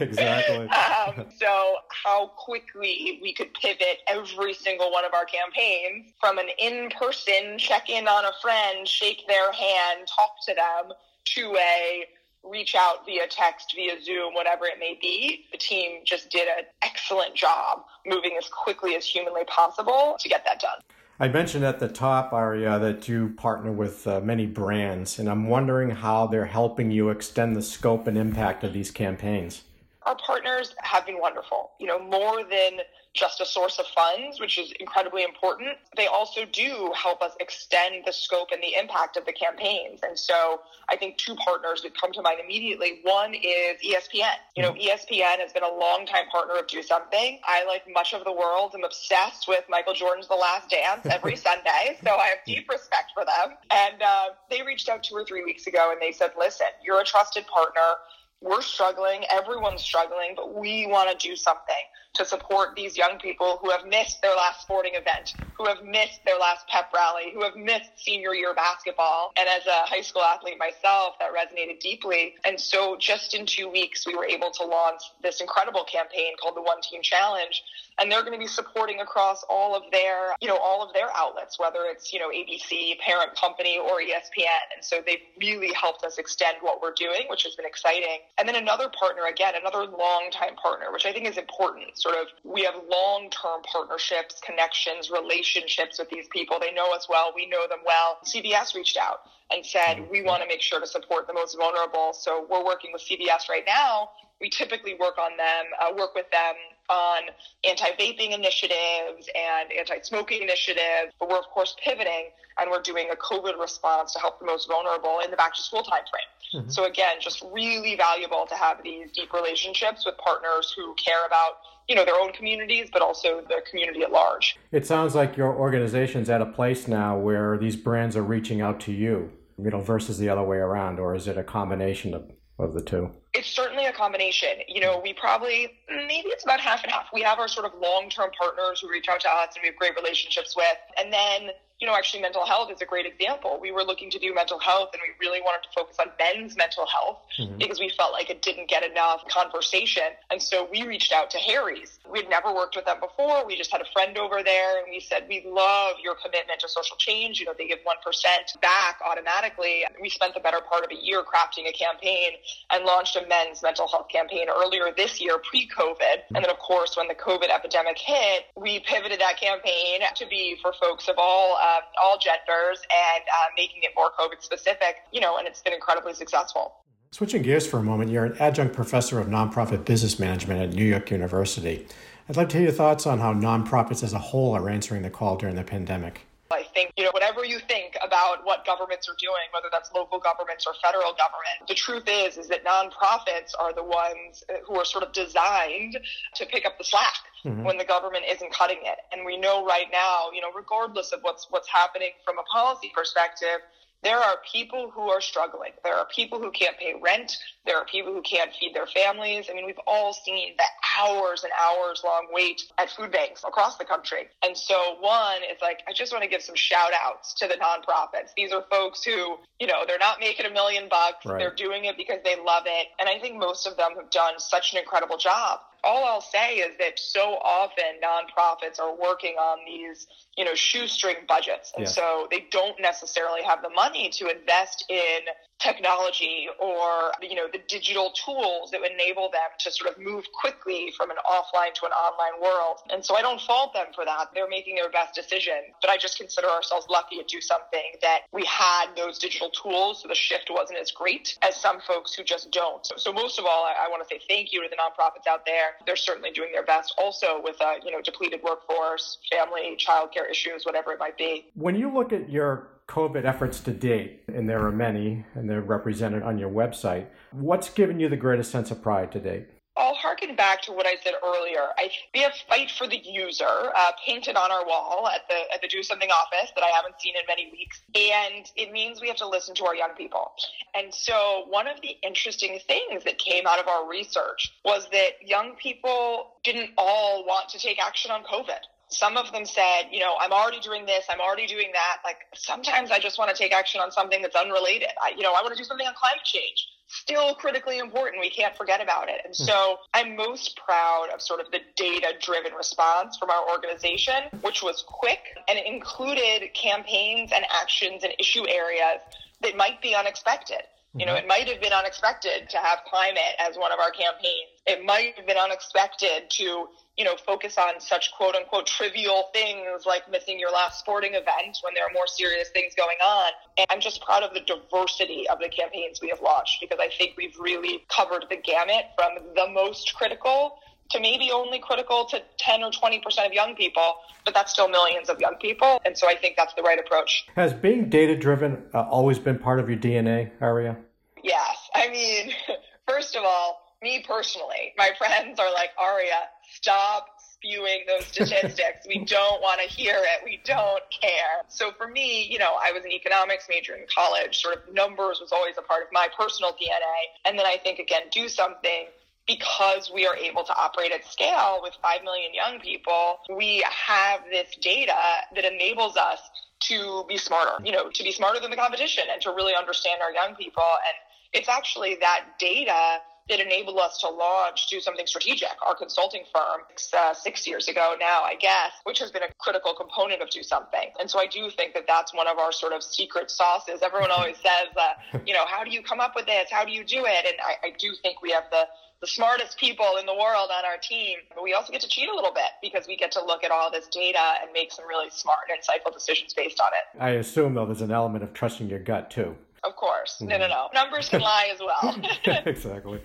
exactly. 0.00 0.68
um, 0.68 1.26
so, 1.38 1.74
how 1.90 2.28
quickly 2.28 3.18
we 3.22 3.34
could 3.34 3.52
pivot 3.54 3.98
every 4.08 4.54
single 4.54 4.90
one 4.90 5.04
of 5.04 5.12
our 5.12 5.26
campaigns 5.26 6.12
from 6.18 6.38
an 6.38 6.48
in 6.58 6.90
person 6.98 7.58
check 7.58 7.90
in 7.90 8.08
on 8.08 8.24
a 8.24 8.32
friend, 8.40 8.88
shake 8.88 9.26
their 9.28 9.52
hand, 9.52 10.08
talk 10.08 10.30
to 10.46 10.54
them, 10.54 10.96
to 11.26 11.56
a 11.56 12.06
reach 12.50 12.74
out 12.74 13.04
via 13.06 13.26
text, 13.28 13.74
via 13.74 14.02
Zoom, 14.02 14.34
whatever 14.34 14.66
it 14.66 14.78
may 14.78 14.98
be. 15.00 15.46
The 15.52 15.58
team 15.58 16.00
just 16.04 16.30
did 16.30 16.48
an 16.48 16.64
excellent 16.82 17.34
job 17.34 17.84
moving 18.06 18.36
as 18.38 18.48
quickly 18.48 18.96
as 18.96 19.06
humanly 19.06 19.44
possible 19.44 20.16
to 20.18 20.28
get 20.28 20.44
that 20.44 20.60
done. 20.60 20.80
I 21.18 21.28
mentioned 21.28 21.64
at 21.64 21.80
the 21.80 21.88
top, 21.88 22.34
Aria, 22.34 22.78
that 22.78 23.08
you 23.08 23.30
partner 23.38 23.72
with 23.72 24.06
uh, 24.06 24.20
many 24.20 24.44
brands, 24.44 25.18
and 25.18 25.30
I'm 25.30 25.48
wondering 25.48 25.90
how 25.90 26.26
they're 26.26 26.44
helping 26.44 26.90
you 26.90 27.08
extend 27.08 27.56
the 27.56 27.62
scope 27.62 28.06
and 28.06 28.18
impact 28.18 28.64
of 28.64 28.74
these 28.74 28.90
campaigns. 28.90 29.62
Our 30.06 30.16
partners 30.16 30.74
have 30.78 31.04
been 31.04 31.18
wonderful. 31.18 31.72
You 31.80 31.88
know, 31.88 31.98
more 31.98 32.44
than 32.44 32.78
just 33.12 33.40
a 33.40 33.46
source 33.46 33.78
of 33.78 33.86
funds, 33.86 34.38
which 34.38 34.58
is 34.58 34.72
incredibly 34.78 35.24
important. 35.24 35.78
They 35.96 36.06
also 36.06 36.44
do 36.44 36.92
help 36.94 37.22
us 37.22 37.32
extend 37.40 38.04
the 38.04 38.12
scope 38.12 38.48
and 38.52 38.62
the 38.62 38.78
impact 38.78 39.16
of 39.16 39.24
the 39.24 39.32
campaigns. 39.32 40.00
And 40.02 40.16
so 40.16 40.60
I 40.88 40.96
think 40.96 41.16
two 41.16 41.34
partners 41.34 41.82
that 41.82 41.98
come 41.98 42.12
to 42.12 42.22
mind 42.22 42.40
immediately. 42.44 43.00
One 43.02 43.34
is 43.34 43.78
ESPN. 43.84 44.36
You 44.54 44.62
know, 44.62 44.74
ESPN 44.74 45.40
has 45.40 45.52
been 45.52 45.64
a 45.64 45.74
longtime 45.74 46.28
partner 46.30 46.54
of 46.54 46.68
Do 46.68 46.82
Something. 46.82 47.40
I, 47.44 47.64
like 47.64 47.82
much 47.92 48.12
of 48.12 48.24
the 48.24 48.32
world, 48.32 48.72
am 48.74 48.84
obsessed 48.84 49.48
with 49.48 49.64
Michael 49.68 49.94
Jordan's 49.94 50.28
The 50.28 50.34
Last 50.34 50.70
Dance 50.70 51.06
every 51.06 51.36
Sunday. 51.46 51.98
So 52.04 52.14
I 52.14 52.26
have 52.26 52.38
deep 52.46 52.68
respect 52.68 53.12
for 53.14 53.24
them. 53.24 53.56
And 53.70 54.02
uh, 54.02 54.26
they 54.50 54.62
reached 54.62 54.88
out 54.88 55.02
two 55.02 55.16
or 55.16 55.24
three 55.24 55.42
weeks 55.42 55.66
ago 55.66 55.90
and 55.90 56.00
they 56.00 56.12
said, 56.12 56.32
listen, 56.38 56.68
you're 56.84 57.00
a 57.00 57.04
trusted 57.04 57.46
partner 57.46 57.96
we're 58.40 58.62
struggling, 58.62 59.24
everyone's 59.30 59.82
struggling, 59.82 60.34
but 60.36 60.54
we 60.54 60.86
want 60.86 61.10
to 61.18 61.28
do 61.28 61.36
something 61.36 61.74
to 62.16 62.24
support 62.24 62.74
these 62.76 62.96
young 62.96 63.18
people 63.18 63.58
who 63.62 63.70
have 63.70 63.86
missed 63.86 64.22
their 64.22 64.34
last 64.34 64.62
sporting 64.62 64.94
event, 64.94 65.34
who 65.58 65.66
have 65.66 65.82
missed 65.84 66.20
their 66.24 66.38
last 66.38 66.66
pep 66.68 66.92
rally, 66.94 67.32
who 67.32 67.42
have 67.42 67.56
missed 67.56 67.90
senior 67.96 68.34
year 68.34 68.54
basketball. 68.54 69.32
And 69.38 69.48
as 69.48 69.66
a 69.66 69.86
high 69.86 70.02
school 70.02 70.22
athlete 70.22 70.58
myself, 70.58 71.14
that 71.20 71.30
resonated 71.32 71.80
deeply. 71.80 72.34
And 72.44 72.60
so 72.60 72.96
just 72.98 73.34
in 73.34 73.46
two 73.46 73.68
weeks, 73.68 74.06
we 74.06 74.14
were 74.14 74.26
able 74.26 74.50
to 74.52 74.64
launch 74.64 75.02
this 75.22 75.40
incredible 75.40 75.84
campaign 75.84 76.34
called 76.40 76.56
the 76.56 76.62
One 76.62 76.80
Team 76.82 77.00
Challenge. 77.02 77.62
And 77.98 78.12
they're 78.12 78.20
going 78.20 78.34
to 78.34 78.38
be 78.38 78.46
supporting 78.46 79.00
across 79.00 79.42
all 79.48 79.74
of 79.74 79.84
their, 79.90 80.36
you 80.42 80.48
know, 80.48 80.58
all 80.58 80.86
of 80.86 80.92
their 80.92 81.08
outlets, 81.16 81.58
whether 81.58 81.84
it's, 81.84 82.12
you 82.12 82.18
know, 82.18 82.28
ABC, 82.28 82.98
parent 82.98 83.34
company, 83.40 83.78
or 83.78 84.00
ESPN. 84.00 84.68
And 84.74 84.84
so 84.84 85.00
they've 85.06 85.24
really 85.40 85.72
helped 85.72 86.04
us 86.04 86.18
extend 86.18 86.58
what 86.60 86.82
we're 86.82 86.92
doing, 86.92 87.24
which 87.30 87.44
has 87.44 87.56
been 87.56 87.64
exciting. 87.64 88.18
And 88.36 88.46
then 88.46 88.56
another 88.56 88.90
partner, 88.90 89.22
again, 89.30 89.54
another 89.58 89.90
long-time 89.90 90.56
partner, 90.56 90.92
which 90.92 91.06
I 91.06 91.12
think 91.12 91.26
is 91.26 91.38
important 91.38 91.96
sort 92.06 92.18
of 92.22 92.28
we 92.44 92.62
have 92.62 92.74
long 92.88 93.30
term 93.30 93.62
partnerships, 93.62 94.40
connections, 94.44 95.10
relationships 95.10 95.98
with 95.98 96.08
these 96.10 96.26
people. 96.30 96.58
They 96.60 96.72
know 96.72 96.94
us 96.94 97.08
well, 97.08 97.32
we 97.34 97.46
know 97.46 97.66
them 97.68 97.80
well. 97.84 98.18
CBS 98.24 98.74
reached 98.74 98.96
out 98.96 99.20
and 99.50 99.64
said, 99.64 100.06
we 100.10 100.22
want 100.22 100.42
to 100.42 100.48
make 100.48 100.60
sure 100.60 100.80
to 100.80 100.86
support 100.86 101.26
the 101.26 101.32
most 101.32 101.56
vulnerable. 101.56 102.12
So 102.12 102.46
we're 102.48 102.64
working 102.64 102.90
with 102.92 103.02
CBS 103.02 103.48
right 103.48 103.64
now. 103.66 104.10
We 104.40 104.50
typically 104.50 104.94
work 104.94 105.18
on 105.18 105.36
them, 105.36 105.64
uh, 105.80 105.94
work 105.96 106.14
with 106.14 106.30
them 106.30 106.54
on 106.88 107.22
anti-vaping 107.68 108.32
initiatives 108.32 109.28
and 109.34 109.72
anti-smoking 109.72 110.42
initiatives, 110.42 111.12
but 111.18 111.28
we're 111.28 111.38
of 111.38 111.46
course 111.46 111.76
pivoting 111.82 112.30
and 112.58 112.70
we're 112.70 112.82
doing 112.82 113.08
a 113.12 113.16
COVID 113.16 113.58
response 113.60 114.12
to 114.14 114.18
help 114.18 114.40
the 114.40 114.46
most 114.46 114.68
vulnerable 114.68 115.20
in 115.24 115.30
the 115.30 115.36
back 115.36 115.54
to 115.54 115.62
school 115.62 115.82
timeframe. 115.82 116.54
Mm-hmm. 116.54 116.70
So 116.70 116.84
again, 116.84 117.16
just 117.20 117.44
really 117.52 117.96
valuable 117.96 118.46
to 118.48 118.54
have 118.54 118.82
these 118.82 119.10
deep 119.12 119.32
relationships 119.32 120.06
with 120.06 120.16
partners 120.18 120.72
who 120.76 120.94
care 120.94 121.26
about 121.26 121.58
you 121.88 121.94
know 121.94 122.04
their 122.04 122.20
own 122.20 122.32
communities 122.32 122.88
but 122.92 123.00
also 123.00 123.42
the 123.48 123.62
community 123.70 124.02
at 124.02 124.10
large 124.10 124.56
it 124.72 124.84
sounds 124.84 125.14
like 125.14 125.36
your 125.36 125.54
organization's 125.54 126.28
at 126.28 126.40
a 126.40 126.46
place 126.46 126.88
now 126.88 127.16
where 127.16 127.56
these 127.56 127.76
brands 127.76 128.16
are 128.16 128.22
reaching 128.22 128.60
out 128.60 128.80
to 128.80 128.92
you 128.92 129.30
you 129.56 129.70
know 129.70 129.80
versus 129.80 130.18
the 130.18 130.28
other 130.28 130.42
way 130.42 130.56
around 130.56 130.98
or 130.98 131.14
is 131.14 131.28
it 131.28 131.38
a 131.38 131.44
combination 131.44 132.12
of, 132.12 132.30
of 132.58 132.74
the 132.74 132.82
two 132.82 133.10
it's 133.36 133.48
certainly 133.48 133.86
a 133.86 133.92
combination. 133.92 134.48
You 134.66 134.80
know 134.80 134.98
we 135.02 135.12
probably 135.12 135.78
maybe 135.88 136.28
it's 136.28 136.44
about 136.44 136.60
half 136.60 136.82
and 136.82 136.92
half. 136.92 137.06
We 137.12 137.22
have 137.22 137.38
our 137.38 137.48
sort 137.48 137.66
of 137.66 137.72
long-term 137.80 138.30
partners 138.40 138.80
who 138.80 138.88
reach 138.90 139.08
out 139.08 139.20
to 139.20 139.28
us 139.28 139.54
and 139.54 139.62
we 139.62 139.68
have 139.68 139.76
great 139.76 139.94
relationships 139.94 140.56
with. 140.56 140.78
And 140.98 141.12
then 141.12 141.50
you 141.78 141.86
know, 141.86 141.94
actually 141.94 142.22
mental 142.22 142.46
health 142.46 142.70
is 142.70 142.80
a 142.80 142.86
great 142.86 143.04
example. 143.04 143.58
We 143.60 143.70
were 143.70 143.84
looking 143.84 144.10
to 144.10 144.18
do 144.18 144.32
mental 144.34 144.58
health 144.58 144.90
and 144.94 145.02
we 145.02 145.26
really 145.26 145.42
wanted 145.42 145.62
to 145.64 145.68
focus 145.74 145.96
on 146.00 146.06
men's 146.18 146.56
mental 146.56 146.86
health 146.86 147.18
mm-hmm. 147.38 147.58
because 147.58 147.78
we 147.78 147.90
felt 147.90 148.12
like 148.12 148.30
it 148.30 148.40
didn't 148.40 148.68
get 148.68 148.82
enough 148.82 149.28
conversation. 149.28 150.16
And 150.30 150.40
so 150.40 150.66
we 150.70 150.84
reached 150.84 151.12
out 151.12 151.28
to 151.30 151.38
Harry's. 151.38 151.98
We'd 152.10 152.30
never 152.30 152.54
worked 152.54 152.76
with 152.76 152.86
them 152.86 152.98
before. 153.00 153.46
We 153.46 153.56
just 153.56 153.70
had 153.70 153.82
a 153.82 153.90
friend 153.92 154.16
over 154.16 154.42
there 154.42 154.78
and 154.78 154.86
we 154.90 155.00
said, 155.00 155.26
we 155.28 155.44
love 155.46 155.96
your 156.02 156.14
commitment 156.14 156.60
to 156.60 156.68
social 156.68 156.96
change. 156.96 157.40
You 157.40 157.46
know, 157.46 157.52
they 157.56 157.68
give 157.68 157.80
1% 157.80 158.60
back 158.62 159.00
automatically. 159.04 159.84
We 160.00 160.08
spent 160.08 160.32
the 160.32 160.40
better 160.40 160.60
part 160.60 160.82
of 160.82 160.90
a 160.90 161.04
year 161.04 161.22
crafting 161.22 161.68
a 161.68 161.72
campaign 161.72 162.30
and 162.72 162.84
launched 162.84 163.16
a 163.16 163.26
men's 163.28 163.62
mental 163.62 163.86
health 163.86 164.08
campaign 164.08 164.46
earlier 164.48 164.94
this 164.96 165.20
year, 165.20 165.36
pre-COVID. 165.38 166.00
Mm-hmm. 166.00 166.36
And 166.36 166.44
then 166.44 166.50
of 166.50 166.58
course, 166.58 166.96
when 166.96 167.08
the 167.08 167.14
COVID 167.14 167.50
epidemic 167.50 167.98
hit, 167.98 168.46
we 168.56 168.80
pivoted 168.80 169.20
that 169.20 169.38
campaign 169.38 170.00
to 170.14 170.26
be 170.26 170.56
for 170.62 170.72
folks 170.72 171.08
of 171.08 171.16
all 171.18 171.58
um, 171.66 171.82
all 172.00 172.18
genders 172.18 172.80
and 172.90 173.22
uh, 173.24 173.48
making 173.56 173.82
it 173.82 173.90
more 173.96 174.10
COVID 174.18 174.42
specific, 174.42 174.96
you 175.12 175.20
know, 175.20 175.38
and 175.38 175.46
it's 175.46 175.62
been 175.62 175.72
incredibly 175.72 176.14
successful. 176.14 176.74
Switching 177.10 177.42
gears 177.42 177.66
for 177.66 177.78
a 177.78 177.82
moment, 177.82 178.10
you're 178.10 178.24
an 178.24 178.36
adjunct 178.38 178.74
professor 178.74 179.18
of 179.18 179.26
nonprofit 179.26 179.84
business 179.84 180.18
management 180.18 180.60
at 180.60 180.74
New 180.74 180.84
York 180.84 181.10
University. 181.10 181.86
I'd 182.28 182.36
like 182.36 182.48
to 182.50 182.56
hear 182.58 182.66
your 182.66 182.74
thoughts 182.74 183.06
on 183.06 183.20
how 183.20 183.32
nonprofits 183.32 184.02
as 184.02 184.12
a 184.12 184.18
whole 184.18 184.54
are 184.54 184.68
answering 184.68 185.02
the 185.02 185.10
call 185.10 185.36
during 185.36 185.54
the 185.54 185.64
pandemic. 185.64 186.22
I 186.50 186.64
think, 186.74 186.92
you 186.96 187.04
know, 187.04 187.10
whatever 187.12 187.44
you 187.44 187.58
think 187.58 187.85
about 188.16 188.44
what 188.44 188.64
governments 188.64 189.08
are 189.08 189.16
doing, 189.20 189.44
whether 189.52 189.68
that's 189.70 189.90
local 189.94 190.18
governments 190.18 190.66
or 190.66 190.72
federal 190.82 191.12
government, 191.12 191.68
the 191.68 191.74
truth 191.74 192.04
is, 192.08 192.38
is 192.38 192.48
that 192.48 192.64
nonprofits 192.64 193.52
are 193.60 193.72
the 193.74 193.82
ones 193.82 194.42
who 194.66 194.76
are 194.76 194.84
sort 194.84 195.04
of 195.04 195.12
designed 195.12 195.98
to 196.34 196.46
pick 196.46 196.64
up 196.64 196.78
the 196.78 196.84
slack 196.84 197.14
mm-hmm. 197.44 197.62
when 197.64 197.76
the 197.76 197.84
government 197.84 198.24
isn't 198.28 198.52
cutting 198.52 198.80
it. 198.84 198.98
And 199.12 199.26
we 199.26 199.36
know 199.36 199.66
right 199.66 199.86
now, 199.92 200.30
you 200.34 200.40
know, 200.40 200.48
regardless 200.54 201.12
of 201.12 201.20
what's, 201.22 201.46
what's 201.50 201.68
happening 201.68 202.10
from 202.24 202.38
a 202.38 202.42
policy 202.44 202.90
perspective, 202.94 203.60
there 204.02 204.18
are 204.18 204.36
people 204.52 204.90
who 204.94 205.10
are 205.10 205.20
struggling. 205.20 205.72
There 205.82 205.96
are 205.96 206.06
people 206.14 206.38
who 206.38 206.50
can't 206.50 206.78
pay 206.78 206.94
rent. 207.00 207.36
There 207.64 207.76
are 207.76 207.84
people 207.86 208.12
who 208.12 208.22
can't 208.22 208.52
feed 208.54 208.74
their 208.74 208.86
families. 208.86 209.46
I 209.50 209.54
mean, 209.54 209.66
we've 209.66 209.80
all 209.86 210.12
seen 210.12 210.54
the 210.56 210.64
hours 210.98 211.44
and 211.44 211.52
hours 211.60 212.02
long 212.04 212.28
wait 212.32 212.62
at 212.78 212.90
food 212.90 213.10
banks 213.10 213.42
across 213.44 213.76
the 213.76 213.84
country. 213.84 214.28
And 214.44 214.56
so 214.56 214.96
one 215.00 215.42
is 215.50 215.60
like, 215.60 215.80
I 215.88 215.92
just 215.92 216.12
want 216.12 216.22
to 216.22 216.30
give 216.30 216.42
some 216.42 216.54
shout 216.54 216.92
outs 217.04 217.34
to 217.34 217.48
the 217.48 217.54
nonprofits. 217.54 218.30
These 218.36 218.52
are 218.52 218.64
folks 218.70 219.02
who, 219.02 219.38
you 219.58 219.66
know, 219.66 219.84
they're 219.86 219.98
not 219.98 220.20
making 220.20 220.46
a 220.46 220.50
million 220.50 220.88
bucks. 220.88 221.26
Right. 221.26 221.38
They're 221.38 221.54
doing 221.54 221.86
it 221.86 221.96
because 221.96 222.18
they 222.24 222.36
love 222.36 222.64
it. 222.66 222.88
And 223.00 223.08
I 223.08 223.18
think 223.18 223.36
most 223.38 223.66
of 223.66 223.76
them 223.76 223.92
have 223.96 224.10
done 224.10 224.34
such 224.38 224.72
an 224.72 224.78
incredible 224.78 225.16
job 225.16 225.60
all 225.86 226.04
I'll 226.04 226.20
say 226.20 226.56
is 226.56 226.76
that 226.78 226.98
so 226.98 227.36
often 227.36 227.84
nonprofits 228.02 228.80
are 228.80 228.94
working 228.94 229.36
on 229.36 229.58
these, 229.64 230.06
you 230.36 230.44
know, 230.44 230.54
shoestring 230.54 231.16
budgets. 231.28 231.72
And 231.76 231.86
yeah. 231.86 231.92
so 231.92 232.26
they 232.30 232.46
don't 232.50 232.78
necessarily 232.80 233.42
have 233.44 233.62
the 233.62 233.70
money 233.70 234.10
to 234.14 234.28
invest 234.28 234.84
in 234.88 235.20
technology 235.58 236.48
or 236.60 237.12
you 237.22 237.34
know 237.34 237.46
the 237.52 237.60
digital 237.68 238.12
tools 238.12 238.70
that 238.70 238.80
would 238.80 238.92
enable 238.92 239.30
them 239.30 239.48
to 239.58 239.70
sort 239.70 239.90
of 239.90 239.98
move 239.98 240.24
quickly 240.32 240.92
from 240.96 241.10
an 241.10 241.16
offline 241.30 241.72
to 241.74 241.86
an 241.86 241.92
online 241.92 242.40
world. 242.42 242.78
And 242.90 243.04
so 243.04 243.16
i 243.16 243.22
don't 243.22 243.40
fault 243.40 243.72
them 243.72 243.86
for 243.94 244.04
that. 244.04 244.28
They're 244.34 244.48
making 244.48 244.76
their 244.76 244.90
best 244.90 245.14
decision. 245.14 245.72
But 245.80 245.90
i 245.90 245.96
just 245.96 246.18
consider 246.18 246.48
ourselves 246.48 246.86
lucky 246.90 247.16
to 247.16 247.24
do 247.24 247.40
something 247.40 247.96
that 248.02 248.20
we 248.32 248.44
had 248.44 248.88
those 248.96 249.18
digital 249.18 249.50
tools 249.50 250.02
so 250.02 250.08
the 250.08 250.14
shift 250.14 250.50
wasn't 250.50 250.78
as 250.78 250.90
great 250.90 251.38
as 251.42 251.56
some 251.56 251.80
folks 251.80 252.14
who 252.14 252.22
just 252.22 252.50
don't. 252.50 252.84
So, 252.84 252.96
so 252.96 253.12
most 253.12 253.38
of 253.38 253.44
all 253.44 253.64
I, 253.64 253.86
I 253.86 253.88
want 253.88 254.06
to 254.06 254.08
say 254.08 254.20
thank 254.28 254.52
you 254.52 254.62
to 254.62 254.68
the 254.68 254.76
nonprofits 254.76 255.26
out 255.30 255.46
there. 255.46 255.76
They're 255.86 255.96
certainly 255.96 256.30
doing 256.30 256.50
their 256.52 256.64
best 256.64 256.94
also 256.98 257.40
with 257.42 257.56
a 257.60 257.78
you 257.84 257.92
know 257.92 258.02
depleted 258.02 258.40
workforce 258.42 259.18
family 259.30 259.76
childcare 259.78 260.30
issues 260.30 260.64
whatever 260.64 260.92
it 260.92 260.98
might 260.98 261.16
be. 261.16 261.46
When 261.54 261.74
you 261.76 261.92
look 261.92 262.12
at 262.12 262.30
your 262.30 262.75
COVID 262.88 263.24
efforts 263.24 263.60
to 263.60 263.72
date, 263.72 264.22
and 264.28 264.48
there 264.48 264.64
are 264.64 264.72
many, 264.72 265.24
and 265.34 265.50
they're 265.50 265.60
represented 265.60 266.22
on 266.22 266.38
your 266.38 266.50
website. 266.50 267.06
What's 267.32 267.68
given 267.68 267.98
you 267.98 268.08
the 268.08 268.16
greatest 268.16 268.50
sense 268.50 268.70
of 268.70 268.82
pride 268.82 269.10
to 269.12 269.20
date? 269.20 269.48
I'll 269.76 269.94
harken 269.94 270.34
back 270.36 270.62
to 270.62 270.72
what 270.72 270.86
I 270.86 270.94
said 271.04 271.12
earlier. 271.22 271.68
I 271.76 271.90
we 272.14 272.20
have 272.20 272.32
fight 272.48 272.70
for 272.70 272.86
the 272.86 272.96
user 272.96 273.44
uh, 273.44 273.92
painted 274.06 274.36
on 274.36 274.50
our 274.50 274.64
wall 274.66 275.06
at 275.14 275.28
the 275.28 275.54
at 275.54 275.60
the 275.60 275.68
Do 275.68 275.82
Something 275.82 276.08
office 276.10 276.50
that 276.54 276.64
I 276.64 276.68
haven't 276.74 276.94
seen 276.98 277.14
in 277.14 277.22
many 277.28 277.50
weeks, 277.52 277.82
and 277.94 278.50
it 278.56 278.72
means 278.72 279.02
we 279.02 279.08
have 279.08 279.18
to 279.18 279.28
listen 279.28 279.54
to 279.56 279.66
our 279.66 279.74
young 279.74 279.94
people. 279.96 280.32
And 280.74 280.94
so, 280.94 281.44
one 281.48 281.66
of 281.66 281.80
the 281.82 281.96
interesting 282.02 282.58
things 282.66 283.04
that 283.04 283.18
came 283.18 283.46
out 283.46 283.58
of 283.58 283.68
our 283.68 283.86
research 283.86 284.54
was 284.64 284.88
that 284.92 285.26
young 285.26 285.56
people 285.56 286.28
didn't 286.42 286.70
all 286.78 287.26
want 287.26 287.50
to 287.50 287.58
take 287.58 287.78
action 287.78 288.10
on 288.10 288.22
COVID 288.24 288.60
some 288.88 289.16
of 289.16 289.32
them 289.32 289.44
said, 289.44 289.90
you 289.90 290.00
know, 290.00 290.14
I'm 290.20 290.32
already 290.32 290.60
doing 290.60 290.86
this, 290.86 291.04
I'm 291.10 291.20
already 291.20 291.46
doing 291.46 291.70
that. 291.72 291.98
Like 292.04 292.18
sometimes 292.34 292.90
I 292.90 292.98
just 292.98 293.18
want 293.18 293.30
to 293.30 293.36
take 293.36 293.52
action 293.52 293.80
on 293.80 293.90
something 293.90 294.22
that's 294.22 294.36
unrelated. 294.36 294.88
I, 295.02 295.12
you 295.16 295.22
know, 295.22 295.32
I 295.32 295.42
want 295.42 295.54
to 295.54 295.58
do 295.58 295.64
something 295.64 295.86
on 295.86 295.94
climate 295.94 296.24
change. 296.24 296.68
Still 296.88 297.34
critically 297.34 297.78
important. 297.78 298.20
We 298.20 298.30
can't 298.30 298.56
forget 298.56 298.80
about 298.80 299.08
it. 299.08 299.20
And 299.24 299.34
hmm. 299.36 299.44
so 299.44 299.78
I'm 299.92 300.14
most 300.14 300.56
proud 300.56 301.08
of 301.12 301.20
sort 301.20 301.40
of 301.40 301.50
the 301.50 301.60
data 301.76 302.14
driven 302.20 302.52
response 302.54 303.16
from 303.18 303.30
our 303.30 303.50
organization, 303.50 304.30
which 304.42 304.62
was 304.62 304.84
quick 304.86 305.20
and 305.48 305.58
included 305.58 306.54
campaigns 306.54 307.32
and 307.34 307.44
actions 307.50 308.04
and 308.04 308.12
issue 308.20 308.46
areas 308.48 309.00
that 309.42 309.56
might 309.56 309.82
be 309.82 309.94
unexpected 309.94 310.62
You 310.94 311.04
mm-hmm. 311.04 311.08
know, 311.08 311.18
it 311.18 311.26
might 311.26 311.48
have 311.48 311.60
been 311.60 311.72
unexpected 311.72 312.48
to 312.50 312.56
have 312.58 312.78
climate 312.88 313.36
as 313.38 313.56
one 313.56 313.72
of 313.72 313.78
our 313.78 313.90
campaigns. 313.90 314.56
It 314.66 314.84
might 314.84 315.14
have 315.16 315.26
been 315.26 315.36
unexpected 315.36 316.30
to, 316.30 316.68
you 316.96 317.04
know, 317.04 317.16
focus 317.26 317.58
on 317.58 317.80
such 317.80 318.12
quote 318.16 318.34
unquote 318.34 318.66
trivial 318.66 319.28
things 319.32 319.84
like 319.84 320.10
missing 320.10 320.40
your 320.40 320.50
last 320.50 320.80
sporting 320.80 321.12
event 321.12 321.58
when 321.62 321.74
there 321.74 321.84
are 321.84 321.92
more 321.92 322.06
serious 322.06 322.48
things 322.50 322.74
going 322.74 322.96
on. 323.04 323.32
And 323.58 323.66
I'm 323.70 323.80
just 323.80 324.00
proud 324.02 324.22
of 324.22 324.32
the 324.32 324.40
diversity 324.40 325.28
of 325.28 325.38
the 325.38 325.48
campaigns 325.48 326.00
we 326.00 326.08
have 326.08 326.22
launched 326.22 326.60
because 326.60 326.78
I 326.80 326.88
think 326.96 327.12
we've 327.16 327.36
really 327.38 327.84
covered 327.88 328.24
the 328.30 328.36
gamut 328.36 328.86
from 328.96 329.34
the 329.34 329.48
most 329.52 329.94
critical 329.94 330.58
to 330.90 331.00
maybe 331.00 331.30
only 331.32 331.58
critical 331.58 332.04
to 332.06 332.22
10 332.38 332.62
or 332.62 332.70
20% 332.70 333.26
of 333.26 333.32
young 333.32 333.54
people, 333.56 333.96
but 334.24 334.34
that's 334.34 334.52
still 334.52 334.68
millions 334.68 335.08
of 335.08 335.20
young 335.20 335.36
people. 335.40 335.80
And 335.84 335.96
so 335.96 336.08
I 336.08 336.16
think 336.16 336.36
that's 336.36 336.54
the 336.54 336.62
right 336.62 336.78
approach. 336.78 337.26
Has 337.36 337.52
being 337.52 337.88
data 337.88 338.16
driven 338.16 338.62
uh, 338.74 338.82
always 338.82 339.18
been 339.18 339.38
part 339.38 339.60
of 339.60 339.68
your 339.68 339.78
DNA, 339.78 340.30
Aria? 340.40 340.76
Yes. 341.22 341.68
I 341.74 341.88
mean, 341.90 342.32
first 342.88 343.16
of 343.16 343.24
all, 343.24 343.62
me 343.82 344.04
personally, 344.06 344.72
my 344.76 344.90
friends 344.96 345.38
are 345.38 345.52
like, 345.52 345.70
Aria, 345.78 346.28
stop 346.54 347.08
spewing 347.18 347.84
those 347.86 348.06
statistics. 348.06 348.86
we 348.86 349.04
don't 349.06 349.42
want 349.42 349.60
to 349.60 349.68
hear 349.68 349.96
it. 349.96 350.24
We 350.24 350.40
don't 350.44 350.82
care. 350.90 351.44
So 351.48 351.72
for 351.72 351.88
me, 351.88 352.26
you 352.30 352.38
know, 352.38 352.56
I 352.60 352.72
was 352.72 352.84
an 352.84 352.92
economics 352.92 353.46
major 353.48 353.74
in 353.74 353.84
college. 353.94 354.38
Sort 354.40 354.56
of 354.56 354.74
numbers 354.74 355.20
was 355.20 355.32
always 355.32 355.54
a 355.58 355.62
part 355.62 355.82
of 355.82 355.88
my 355.92 356.08
personal 356.18 356.52
DNA. 356.52 356.98
And 357.24 357.38
then 357.38 357.46
I 357.46 357.58
think, 357.62 357.78
again, 357.78 358.02
do 358.10 358.28
something 358.28 358.86
because 359.26 359.90
we 359.92 360.06
are 360.06 360.16
able 360.16 360.44
to 360.44 360.54
operate 360.56 360.92
at 360.92 361.04
scale 361.04 361.60
with 361.62 361.74
5 361.82 362.04
million 362.04 362.32
young 362.32 362.60
people, 362.60 363.18
we 363.34 363.64
have 363.68 364.20
this 364.30 364.54
data 364.60 364.92
that 365.34 365.44
enables 365.44 365.96
us 365.96 366.20
to 366.60 367.04
be 367.08 367.16
smarter, 367.16 367.62
you 367.64 367.72
know, 367.72 367.90
to 367.92 368.02
be 368.02 368.12
smarter 368.12 368.40
than 368.40 368.50
the 368.50 368.56
competition 368.56 369.04
and 369.12 369.20
to 369.22 369.30
really 369.30 369.54
understand 369.54 370.00
our 370.02 370.12
young 370.12 370.34
people. 370.36 370.62
And 370.62 371.40
it's 371.40 371.48
actually 371.48 371.96
that 372.00 372.24
data 372.38 373.00
that 373.28 373.40
enabled 373.40 373.78
us 373.78 373.98
to 373.98 374.08
launch 374.08 374.68
do 374.68 374.80
something 374.80 375.06
strategic. 375.06 375.48
Our 375.66 375.74
consulting 375.74 376.22
firm 376.32 376.60
uh, 376.96 377.12
six 377.12 377.46
years 377.46 377.68
ago 377.68 377.94
now 377.98 378.22
i 378.22 378.36
guess 378.36 378.72
which 378.84 378.98
has 379.00 379.10
been 379.10 379.22
a 379.22 379.32
critical 379.38 379.74
component 379.74 380.22
of 380.22 380.30
do 380.30 380.42
something. 380.42 380.90
And 381.00 381.10
so 381.10 381.18
i 381.18 381.26
do 381.26 381.50
think 381.50 381.74
that 381.74 381.84
that's 381.88 382.14
one 382.14 382.28
of 382.28 382.38
our 382.38 382.52
sort 382.52 382.72
of 382.72 382.82
secret 382.82 383.30
sauces. 383.30 383.82
Everyone 383.82 384.10
always 384.10 384.36
says 384.36 384.70
uh, 384.76 385.18
you 385.26 385.34
know 385.34 385.44
how 385.46 385.64
do 385.64 385.70
you 385.70 385.82
come 385.82 386.00
up 386.00 386.14
with 386.14 386.26
this? 386.26 386.48
How 386.50 386.64
do 386.64 386.72
you 386.72 386.84
do 386.84 387.04
it? 387.04 387.26
And 387.26 387.36
I, 387.42 387.68
I 387.68 387.70
do 387.78 387.94
think 388.02 388.22
we 388.22 388.30
have 388.30 388.44
the 388.50 388.64
the 389.00 389.06
smartest 389.06 389.58
people 389.58 389.96
in 390.00 390.06
the 390.06 390.14
world 390.14 390.50
on 390.50 390.64
our 390.64 390.78
team. 390.80 391.18
But 391.34 391.42
we 391.42 391.52
also 391.52 391.72
get 391.72 391.82
to 391.82 391.88
cheat 391.88 392.08
a 392.08 392.14
little 392.14 392.32
bit 392.32 392.50
because 392.62 392.86
we 392.86 392.96
get 392.96 393.12
to 393.12 393.24
look 393.24 393.44
at 393.44 393.50
all 393.50 393.70
this 393.70 393.88
data 393.88 394.34
and 394.42 394.50
make 394.52 394.72
some 394.72 394.86
really 394.86 395.10
smart 395.10 395.40
and 395.50 395.58
insightful 395.60 395.92
decisions 395.92 396.32
based 396.34 396.60
on 396.60 396.68
it. 396.68 397.00
I 397.02 397.10
assume, 397.10 397.54
though, 397.54 397.66
there's 397.66 397.82
an 397.82 397.92
element 397.92 398.24
of 398.24 398.32
trusting 398.32 398.68
your 398.68 398.78
gut, 398.78 399.10
too. 399.10 399.36
Of 399.64 399.76
course. 399.76 400.20
No, 400.20 400.38
no, 400.38 400.44
mm-hmm. 400.44 400.50
no. 400.50 400.68
Numbers 400.74 401.08
can 401.08 401.20
lie 401.20 401.50
as 401.52 401.60
well. 401.60 402.00
exactly. 402.46 403.00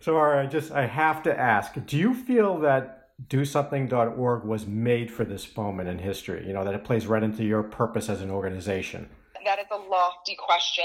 So, 0.00 0.16
all 0.16 0.26
right, 0.26 0.50
just 0.50 0.70
I 0.70 0.86
have 0.86 1.22
to 1.24 1.38
ask 1.38 1.74
do 1.86 1.96
you 1.96 2.14
feel 2.14 2.58
that 2.60 3.08
DoSomething.org 3.28 4.44
was 4.44 4.66
made 4.66 5.10
for 5.10 5.24
this 5.24 5.56
moment 5.56 5.88
in 5.88 5.98
history? 5.98 6.46
You 6.46 6.52
know, 6.52 6.64
that 6.64 6.74
it 6.74 6.84
plays 6.84 7.06
right 7.06 7.22
into 7.22 7.42
your 7.42 7.62
purpose 7.62 8.08
as 8.08 8.20
an 8.20 8.30
organization? 8.30 9.08
That 9.44 9.58
is 9.58 9.66
a 9.72 9.76
lofty 9.76 10.36
question. 10.36 10.84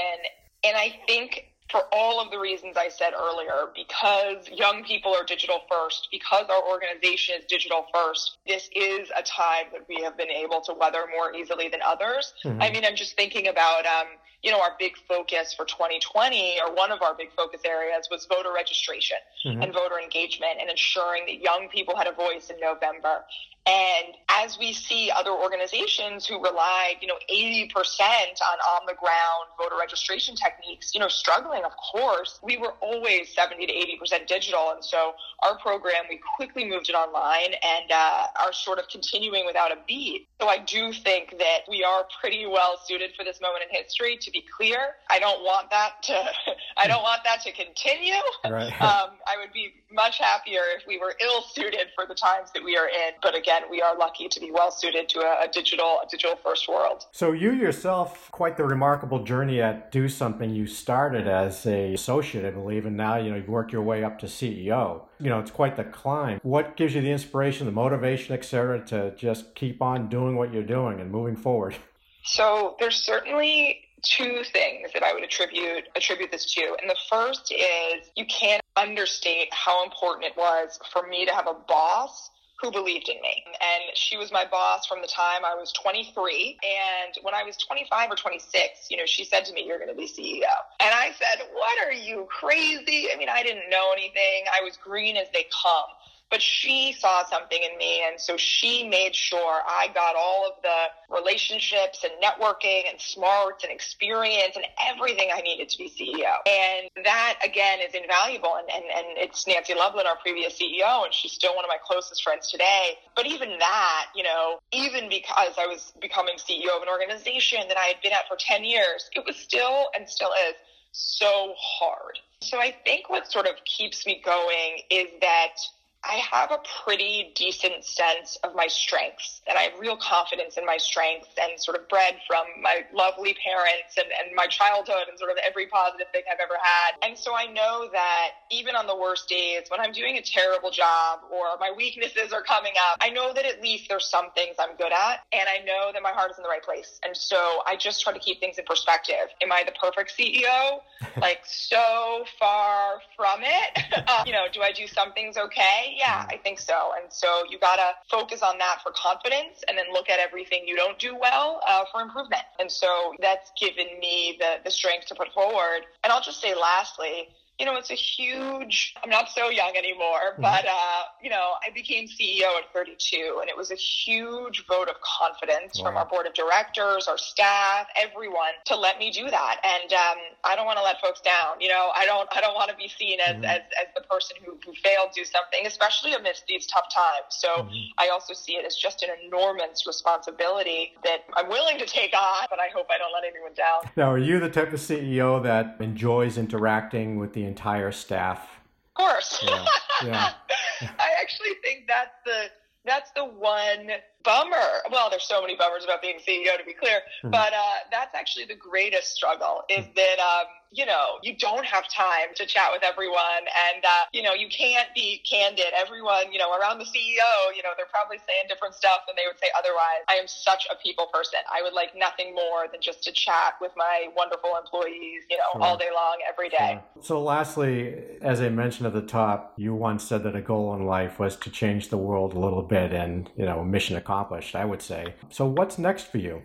And 0.63 0.78
I 0.78 0.96
think 1.06 1.52
for 1.74 1.82
all 1.92 2.22
of 2.22 2.30
the 2.30 2.38
reasons 2.38 2.77
I 2.77 2.88
said 2.88 3.13
earlier, 3.20 3.68
because 3.75 4.48
young 4.48 4.84
people 4.84 5.12
are 5.15 5.25
digital 5.25 5.62
first, 5.68 6.08
because 6.12 6.46
our 6.48 6.63
organization 6.70 7.34
is 7.39 7.46
digital 7.46 7.88
first, 7.92 8.38
this 8.46 8.70
is 8.75 9.10
a 9.18 9.24
time 9.24 9.65
that 9.74 9.82
we 9.89 10.00
have 10.03 10.15
been 10.15 10.30
able 10.30 10.62
to 10.62 10.74
weather 10.74 11.06
more 11.18 11.34
easily 11.34 11.70
than 11.70 11.80
others. 11.84 12.36
Mm-hmm. 12.46 12.62
I 12.62 12.70
mean, 12.70 12.86
I'm 12.86 12.96
just 12.96 13.15
thinking 13.15 13.48
about, 13.48 13.88
um, 13.88 14.06
you 14.44 14.52
know, 14.52 14.60
our 14.60 14.76
big 14.78 14.94
focus 15.08 15.54
for 15.54 15.66
2020, 15.66 16.60
or 16.60 16.76
one 16.76 16.92
of 16.92 17.02
our 17.02 17.16
big 17.16 17.32
focus 17.36 17.62
areas 17.66 18.08
was 18.12 18.26
voter 18.26 18.52
registration 18.54 19.18
mm-hmm. 19.46 19.62
and 19.62 19.74
voter 19.74 20.00
engagement 20.00 20.60
and 20.60 20.70
ensuring 20.70 21.26
that 21.26 21.40
young 21.40 21.70
people 21.72 21.96
had 21.96 22.08
a 22.08 22.12
voice 22.12 22.50
in 22.50 22.60
November. 22.60 23.24
And 23.66 24.16
as 24.28 24.60
we 24.60 24.74
see 24.74 25.10
other 25.10 25.32
organizations 25.32 26.28
who 26.28 26.36
rely, 26.36 26.96
you 27.00 27.08
know, 27.08 27.16
80% 27.32 27.72
on 27.72 28.58
on 28.74 28.86
the 28.86 28.94
ground 28.96 29.48
voter 29.58 29.76
registration 29.80 30.36
techniques, 30.36 30.94
you 30.94 31.00
know, 31.00 31.08
struggling, 31.08 31.64
of 31.64 31.72
course, 31.78 32.40
we 32.44 32.58
were 32.58 32.74
always 32.82 33.34
70 33.34 33.66
to 33.68 33.74
80% 33.74 34.28
digital. 34.28 34.72
And 34.72 34.84
so 34.84 35.14
our 35.44 35.58
program, 35.60 36.04
we 36.10 36.20
quickly 36.36 36.68
moved 36.68 36.90
it 36.90 36.94
online 36.94 37.54
and 37.54 37.90
uh, 37.90 38.28
are 38.44 38.52
sort 38.52 38.80
of 38.80 38.90
continuing 38.90 39.46
without 39.46 39.72
a 39.72 39.78
beat. 39.88 40.28
So 40.42 40.48
I 40.48 40.58
do 40.58 40.92
think 40.92 41.38
that 41.38 41.60
we 41.70 41.86
are 41.86 42.06
pretty 42.20 42.46
well 42.46 42.78
suited 42.86 43.12
for 43.16 43.24
this 43.24 43.40
moment 43.40 43.64
in 43.70 43.82
history. 43.82 44.18
To 44.18 44.32
be 44.34 44.44
clear, 44.58 44.96
I 45.10 45.20
don't 45.20 45.44
want 45.44 45.70
that 45.70 46.02
to, 46.04 46.13
I 46.78 46.88
don't 46.88 47.04
want 47.04 47.22
that 47.24 47.42
to 47.44 47.52
continue. 47.52 48.13
Right. 48.44 48.74
Um, 48.84 49.12
I 49.25 49.38
would 49.40 49.54
be 49.54 49.70
much 49.92 50.18
happier 50.18 50.62
if 50.78 50.86
we 50.88 51.00
were 51.00 51.16
ill 51.22 51.42
suited 51.42 51.88
for 51.96 52.06
the 52.06 52.13
times 52.13 52.50
that 52.54 52.63
we 52.63 52.75
are 52.75 52.88
in. 52.88 53.13
But 53.22 53.34
again, 53.34 53.63
we 53.70 53.82
are 53.82 53.98
lucky 53.98 54.28
to 54.28 54.40
be 54.40 54.52
well 54.52 54.72
suited 54.72 55.08
to 55.10 55.20
a, 55.20 55.46
a 55.46 55.48
digital, 55.52 56.00
a 56.04 56.08
digital 56.10 56.36
first 56.44 56.68
world. 56.68 57.06
So 57.12 57.32
you 57.32 57.54
yourself, 57.54 58.30
quite 58.32 58.58
the 58.58 58.66
remarkable 58.66 59.24
journey 59.24 59.62
at 59.62 59.92
Do 59.92 60.10
Something. 60.10 60.50
You 60.50 60.68
started 60.68 61.28
as 61.28 61.66
a 61.66 61.94
associate, 61.94 62.46
I 62.46 62.52
believe, 62.52 62.86
and 62.86 62.98
now 62.98 63.16
you 63.18 63.30
know 63.30 63.38
you've 63.38 63.48
worked 63.48 63.72
your 63.72 63.84
way 63.84 64.04
up 64.04 64.20
to 64.20 64.25
CEO. 64.25 65.04
You 65.20 65.30
know, 65.30 65.40
it's 65.40 65.52
quite 65.52 65.78
the 65.78 65.86
climb. 65.86 66.40
What 66.44 66.75
gives 66.75 66.96
you 66.96 67.02
the 67.02 67.12
inspiration, 67.12 67.66
the 67.66 67.72
motivation, 67.72 68.34
etc., 68.34 68.86
to 68.88 69.16
just 69.16 69.56
keep 69.56 69.82
on 69.82 70.10
doing 70.10 70.36
what 70.36 70.54
you're 70.54 70.63
doing 70.63 71.00
and 71.00 71.12
moving 71.12 71.36
forward? 71.36 71.75
So 72.24 72.75
there's 72.80 72.96
certainly 72.96 73.83
two 74.03 74.43
things 74.51 74.91
that 74.93 75.03
I 75.03 75.13
would 75.13 75.24
attribute 75.24 75.86
attribute 75.95 76.31
this 76.31 76.53
to. 76.53 76.75
And 76.81 76.89
the 76.89 76.98
first 77.10 77.51
is 77.51 78.10
you 78.15 78.25
can't 78.25 78.62
understate 78.75 79.48
how 79.51 79.83
important 79.83 80.25
it 80.25 80.38
was 80.38 80.79
for 80.91 81.07
me 81.07 81.25
to 81.25 81.33
have 81.33 81.48
a 81.48 81.55
boss 81.67 82.29
who 82.62 82.72
believed 82.72 83.10
in 83.10 83.19
me. 83.22 83.43
And 83.60 83.98
she 83.98 84.15
was 84.15 84.31
my 84.31 84.45
boss 84.50 84.86
from 84.86 85.01
the 85.01 85.07
time 85.07 85.43
I 85.43 85.53
was 85.53 85.74
23. 85.74 86.57
And 86.63 87.17
when 87.24 87.33
I 87.33 87.43
was 87.43 87.57
25 87.57 88.12
or 88.12 88.15
26, 88.15 88.88
you 88.89 88.98
know, 88.98 89.05
she 89.05 89.25
said 89.25 89.43
to 89.45 89.53
me, 89.53 89.65
You're 89.67 89.79
going 89.79 89.89
to 89.89 89.95
be 89.95 90.07
CEO. 90.07 90.53
And 90.79 90.93
I 90.93 91.12
said, 91.19 91.45
What 91.53 91.86
are 91.86 91.93
you 91.93 92.27
crazy? 92.29 93.07
I 93.13 93.17
mean, 93.17 93.29
I 93.29 93.43
didn't 93.43 93.69
know 93.69 93.91
anything. 93.91 94.45
I 94.53 94.63
was 94.63 94.77
green 94.77 95.17
as 95.17 95.27
they 95.33 95.45
come 95.63 95.89
but 96.30 96.42
she 96.42 96.96
saw 96.98 97.25
something 97.25 97.60
in 97.62 97.77
me. 97.77 98.03
And 98.08 98.20
so 98.20 98.38
she 98.38 98.88
made 98.88 99.15
sure 99.15 99.62
I 99.65 99.88
got 99.94 100.15
all 100.15 100.48
of 100.48 100.62
the 100.63 101.15
relationships 101.15 102.03
and 102.03 102.13
networking 102.22 102.89
and 102.89 103.00
smarts 103.00 103.63
and 103.63 103.72
experience 103.72 104.56
and 104.56 104.65
everything 104.89 105.30
I 105.34 105.42
needed 105.42 105.70
to 105.70 105.77
be 105.77 105.89
CEO. 105.89 106.34
And 106.48 107.06
that 107.06 107.39
again 107.46 107.80
is 107.88 107.94
invaluable. 107.94 108.56
And, 108.56 108.68
and, 108.70 108.84
and 108.84 109.18
it's 109.18 109.46
Nancy 109.48 109.74
Lublin, 109.75 110.08
our 110.08 110.18
previous 110.18 110.60
CEO, 110.60 111.06
and 111.06 111.13
she's 111.13 111.34
still 111.34 111.56
one 111.56 111.65
of 111.65 111.70
my 111.70 111.77
closest 111.86 112.24
friends 112.24 112.50
today. 112.50 112.98
But 113.15 113.27
even 113.27 113.60
that, 113.60 114.08
you 114.15 114.24
know, 114.24 114.60
even 114.72 115.10
because 115.10 115.53
I 115.60 115.68
was 115.68 115.94
becoming 116.01 116.36
CEO 116.38 116.75
of 116.75 116.82
an 116.82 116.89
organization 116.89 117.60
that 117.68 117.77
I 117.77 117.86
had 117.86 117.98
been 118.01 118.12
at 118.12 118.27
for 118.27 118.38
10 118.39 118.63
years, 118.63 119.10
it 119.15 119.24
was 119.25 119.36
still 119.36 119.88
and 119.96 120.10
still 120.10 120.32
is 120.50 120.56
so 120.94 121.53
hard. 121.58 122.20
So 122.42 122.60
I 122.60 122.75
think 122.86 123.10
what 123.10 123.32
sort 123.32 123.48
of 123.48 123.56
keeps 123.65 124.06
me 124.06 124.22
going 124.24 124.82
is 124.89 125.08
that 125.22 125.56
I 126.05 126.22
have 126.31 126.51
a 126.51 126.60
pretty 126.83 127.31
decent 127.36 127.86
sense 127.86 128.38
of 128.43 128.55
my 128.55 128.67
strengths 128.67 129.41
and 129.48 129.57
I 129.57 129.63
have 129.63 129.79
real 129.79 129.95
confidence 129.95 130.57
in 130.57 130.65
my 130.65 130.75
strengths 130.77 131.29
and 131.41 131.60
sort 131.62 131.77
of 131.77 131.88
bred 131.88 132.15
from 132.27 132.43
my 132.62 132.81
lovely 132.93 133.36
parents 133.36 133.95
and, 133.98 134.07
and 134.12 134.36
my 134.36 134.48
childhood 134.48 135.07
and 135.10 135.17
sort 135.17 135.31
of 135.31 135.38
every 135.48 135.67
positive 135.67 136.07
thing 136.12 136.24
I've 136.29 136.39
ever 136.43 136.60
had. 136.62 137.07
And 137.07 137.17
so 137.17 137.33
I 137.33 137.45
know 137.45 137.88
that 137.91 138.31
even 138.51 138.75
on 138.75 138.86
the 138.86 138.95
worst 138.95 139.29
days 139.29 139.63
when 139.69 139.79
I'm 139.79 139.93
doing 139.93 140.17
a 140.17 140.22
terrible 140.22 140.72
job 140.72 141.19
or 141.31 141.57
my 141.60 141.72
weaknesses 141.75 142.33
are 142.33 142.43
coming 142.43 142.74
up, 142.91 142.98
I 143.00 143.10
know 143.10 143.33
that 143.33 143.45
at 143.45 143.62
least 143.62 143.88
there's 143.88 144.10
some 144.10 144.31
things 144.31 144.55
I'm 144.60 144.75
good 144.75 144.91
at 144.91 145.24
and 145.31 145.48
I 145.48 145.63
know 145.63 145.91
that 145.93 146.03
my 146.03 146.12
heart 146.12 146.31
is 146.31 146.38
in 146.38 146.43
the 146.43 146.50
right 146.50 146.63
place. 146.63 147.00
And 147.05 147.15
so 147.15 147.62
I 147.65 147.77
just 147.77 148.01
try 148.01 148.12
to 148.12 148.19
keep 148.19 148.41
things 148.41 148.57
in 148.57 148.65
perspective. 148.65 149.31
Am 149.41 149.51
I 149.51 149.63
the 149.63 149.74
perfect 149.79 150.13
CEO? 150.19 150.81
like 151.22 151.41
so 151.45 152.25
far 152.39 153.00
from 153.15 153.41
it. 153.43 153.79
uh, 154.07 154.24
you 154.25 154.33
know, 154.33 154.45
do 154.51 154.62
I 154.62 154.72
do 154.72 154.88
some 154.88 155.13
things 155.13 155.38
okay? 155.38 155.93
Yeah, 155.96 156.26
I 156.30 156.38
think 156.38 156.60
so. 156.60 156.92
And 157.02 157.12
so 157.12 157.44
you 157.50 157.60
got 157.60 157.76
to 157.76 157.92
focus 158.10 158.42
on 158.42 158.58
that 158.58 158.80
for 158.82 158.92
confidence 158.92 159.64
and 159.68 159.78
then 159.78 159.86
look 159.92 160.10
at 160.10 160.20
everything 160.20 160.64
you 160.66 160.76
don't 160.76 160.98
do 160.98 161.16
well 161.16 161.62
uh, 161.68 161.86
for 161.92 162.02
improvement. 162.02 162.44
And 162.60 162.72
so 162.72 163.14
that's 163.20 163.52
given 163.60 164.00
me 164.00 164.38
the, 164.40 164.56
the 164.64 164.72
strength 164.72 165.08
to 165.08 165.16
put 165.16 165.32
forward. 165.34 165.82
And 166.04 166.12
I'll 166.12 166.22
just 166.22 166.42
say 166.42 166.56
lastly, 166.56 167.30
you 167.60 167.67
know, 167.67 167.75
it's 167.75 167.91
a 167.91 167.95
huge, 167.95 168.95
I'm 169.03 169.10
not 169.12 169.29
so 169.29 169.50
young 169.50 169.74
anymore, 169.77 170.33
mm-hmm. 170.33 170.41
but, 170.41 170.65
uh, 170.65 171.03
you 171.22 171.29
know, 171.29 171.53
I 171.65 171.72
became 171.72 172.07
CEO 172.07 172.50
at 172.57 172.74
32 172.74 173.38
and 173.41 173.50
it 173.50 173.55
was 173.55 173.72
a 173.72 173.75
huge 173.75 174.65
vote 174.65 174.89
of 174.89 174.95
confidence 175.01 175.77
wow. 175.77 175.86
from 175.86 175.98
our 175.98 176.05
board 176.05 176.25
of 176.25 176.33
directors, 176.33 177.07
our 177.07 177.17
staff, 177.17 177.88
everyone 177.95 178.57
to 178.65 178.75
let 178.75 178.98
me 178.98 179.12
do 179.12 179.29
that. 179.29 179.62
And, 179.63 179.93
um, 179.93 180.17
I 180.43 180.55
don't 180.55 180.65
want 180.65 180.79
to 180.79 180.83
let 180.83 181.00
folks 181.00 181.22
down. 181.22 181.62
You 181.62 181.69
know, 181.69 181.91
I 181.95 182.05
don't, 182.05 182.27
I 182.36 182.41
don't 182.41 182.55
want 182.55 182.72
to 182.72 182.75
be 182.75 182.88
seen 182.88 183.19
as, 183.19 183.36
mm-hmm. 183.36 183.45
as, 183.45 183.62
as 183.79 183.88
the 183.95 184.01
person 184.10 184.38
who, 184.43 184.57
who 184.65 184.74
failed 184.83 185.13
to 185.13 185.22
do 185.22 185.25
something, 185.25 185.65
especially 185.67 186.13
amidst 186.13 186.48
these 186.48 186.65
tough 186.65 186.89
times. 186.93 187.29
So 187.29 187.48
mm-hmm. 187.48 187.93
I 188.00 188.10
also 188.12 188.33
see 188.33 188.53
it 188.53 188.65
as 188.65 188.75
just 188.75 189.03
an 189.03 189.10
enormous 189.27 189.86
responsibility 189.86 190.93
that 191.03 191.25
I'm 191.36 191.50
willing 191.50 191.77
to 191.77 191.86
take 191.86 192.13
on, 192.13 192.48
but 192.50 192.60
I 192.60 192.74
hope 192.74 192.88
I 192.89 192.98
don't 192.98 193.13
let 193.13 193.29
anyone 193.29 193.53
down. 193.53 193.91
Now, 193.95 194.12
are 194.12 194.17
you 194.17 194.39
the 194.39 194.50
type 194.50 194.74
of 194.74 194.79
CEO 194.79 195.41
that 195.43 195.77
enjoys 195.79 196.39
interacting 196.39 197.19
with 197.19 197.33
the 197.33 197.43
entire 197.46 197.92
staff? 197.92 198.48
Of 198.96 199.06
course. 199.06 199.40
Yeah. 199.44 199.66
yeah. 200.04 200.34
I 200.82 201.10
actually 201.22 201.56
think 201.64 201.86
that's 201.88 202.16
the 202.26 202.50
that's 202.86 203.12
the 203.12 203.26
one 203.26 203.90
bummer. 204.24 204.84
Well, 204.92 205.10
there's 205.10 205.27
so 205.27 205.42
many 205.42 205.56
bummers 205.56 205.84
about 205.84 206.01
being 206.01 206.18
CEO, 206.18 206.58
to 206.58 206.65
be 206.65 206.74
clear, 206.74 207.01
mm-hmm. 207.20 207.32
but 207.32 207.53
uh, 207.53 207.86
that's 207.92 208.15
actually 208.15 208.46
the 208.46 208.56
greatest 208.56 209.12
struggle. 209.15 209.63
Is 209.70 209.86
mm-hmm. 209.86 209.94
that 209.96 210.18
um, 210.20 210.48
you 210.72 210.86
know 210.86 211.20
you 211.22 211.36
don't 211.38 211.65
have 211.65 211.88
time 211.88 212.34
to 212.36 212.46
chat 212.46 212.70
with 212.72 212.84
everyone, 212.84 213.44
and 213.44 213.84
uh, 213.84 214.06
you 214.12 214.24
know 214.24 214.34
you 214.34 214.48
can't 214.50 214.89
be 214.96 215.22
candid. 215.30 215.74
Everyone, 215.77 216.32
you 216.32 216.39
know, 216.39 216.53
around 216.53 216.80
the 216.80 216.86
CEO, 216.86 217.56
you 217.56 217.63
know, 217.63 217.75
they're 217.77 217.92
probably 217.92 218.18
saying 218.18 218.48
different 218.48 218.75
stuff 218.75 219.06
than 219.08 219.15
they 219.15 219.27
would 219.27 219.39
say 219.39 219.48
otherwise. 219.58 220.08
I 220.10 220.15
am 220.15 220.27
such 220.27 220.68
a 220.72 220.75
people 220.82 221.08
person. 221.12 221.39
I 221.51 221.62
would 221.62 221.74
like 221.74 221.92
nothing 221.96 222.34
more 222.34 222.68
than 222.72 222.82
just 222.82 223.03
to 223.03 223.12
chat 223.12 223.56
with 223.62 223.72
my 223.75 224.08
wonderful 224.15 224.56
employees, 224.58 225.24
you 225.30 225.38
know, 225.38 225.51
sure. 225.53 225.62
all 225.62 225.77
day 225.77 225.89
long, 225.94 226.18
every 226.27 226.50
day. 226.50 226.82
Sure. 226.96 227.03
So, 227.03 227.24
lastly, 227.24 227.96
as 228.22 228.42
I 228.42 228.50
mentioned 228.50 228.88
at 228.88 228.94
the 228.94 229.01
top, 229.01 229.53
you 229.58 229.74
once 229.74 230.03
said 230.03 230.24
that 230.24 230.36
a 230.36 230.42
goal 230.42 230.74
in 230.75 230.86
life 230.86 231.20
was 231.20 231.36
to 231.38 231.50
change 231.50 231.89
the 231.89 231.98
world 231.98 232.34
a 232.34 232.39
little 232.39 232.63
bit, 232.63 232.94
and 232.94 233.30
you 233.36 233.46
know, 233.46 233.60
a 233.60 233.65
mission 233.65 233.96
accomplished 233.96 234.12
accomplished, 234.13 234.55
I 234.55 234.65
would 234.65 234.82
say. 234.82 235.15
So, 235.29 235.46
what's 235.46 235.77
next 235.77 236.08
for 236.08 236.17
you? 236.17 236.41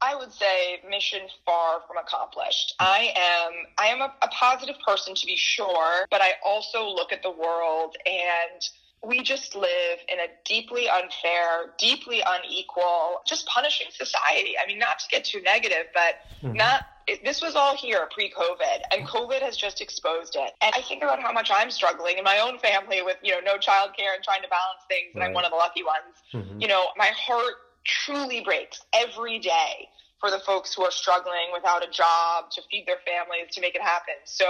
I 0.00 0.16
would 0.16 0.32
say 0.32 0.80
mission 0.90 1.20
far 1.46 1.80
from 1.86 1.96
accomplished. 1.96 2.74
I 2.80 3.12
am 3.16 3.52
I 3.78 3.86
am 3.86 4.00
a, 4.00 4.12
a 4.22 4.28
positive 4.28 4.74
person 4.84 5.14
to 5.14 5.26
be 5.26 5.36
sure, 5.36 6.06
but 6.10 6.20
I 6.20 6.32
also 6.44 6.88
look 6.88 7.12
at 7.12 7.22
the 7.22 7.30
world 7.30 7.96
and 8.04 8.60
we 9.04 9.22
just 9.22 9.54
live 9.54 9.98
in 10.08 10.20
a 10.20 10.28
deeply 10.44 10.88
unfair, 10.88 11.74
deeply 11.78 12.22
unequal, 12.24 13.20
just 13.26 13.46
punishing 13.46 13.88
society. 13.90 14.54
I 14.62 14.66
mean, 14.66 14.78
not 14.78 15.00
to 15.00 15.08
get 15.10 15.24
too 15.24 15.42
negative, 15.42 15.86
but 15.92 16.20
mm-hmm. 16.42 16.56
not 16.56 16.86
it, 17.08 17.24
this 17.24 17.42
was 17.42 17.56
all 17.56 17.76
here 17.76 18.08
pre-COVID, 18.12 18.82
and 18.92 19.06
COVID 19.08 19.40
has 19.40 19.56
just 19.56 19.80
exposed 19.80 20.36
it. 20.36 20.52
And 20.60 20.72
I 20.74 20.82
think 20.82 21.02
about 21.02 21.20
how 21.20 21.32
much 21.32 21.50
I'm 21.52 21.70
struggling 21.70 22.18
in 22.18 22.24
my 22.24 22.38
own 22.38 22.58
family 22.58 23.02
with 23.02 23.16
you 23.22 23.32
know 23.32 23.40
no 23.40 23.56
childcare 23.56 24.14
and 24.14 24.22
trying 24.22 24.42
to 24.42 24.48
balance 24.48 24.82
things, 24.88 25.10
and 25.14 25.24
I'm 25.24 25.32
one 25.32 25.44
of 25.44 25.50
the 25.50 25.56
lucky 25.56 25.82
ones. 25.82 26.16
Mm-hmm. 26.32 26.60
You 26.60 26.68
know, 26.68 26.86
my 26.96 27.10
heart 27.16 27.54
truly 27.84 28.40
breaks 28.40 28.80
every 28.92 29.40
day 29.40 29.88
for 30.22 30.30
the 30.30 30.38
folks 30.38 30.72
who 30.72 30.84
are 30.84 30.90
struggling 30.92 31.50
without 31.52 31.86
a 31.86 31.90
job 31.90 32.48
to 32.52 32.62
feed 32.70 32.86
their 32.86 33.02
families 33.04 33.52
to 33.52 33.60
make 33.60 33.74
it 33.74 33.82
happen. 33.82 34.14
So 34.24 34.46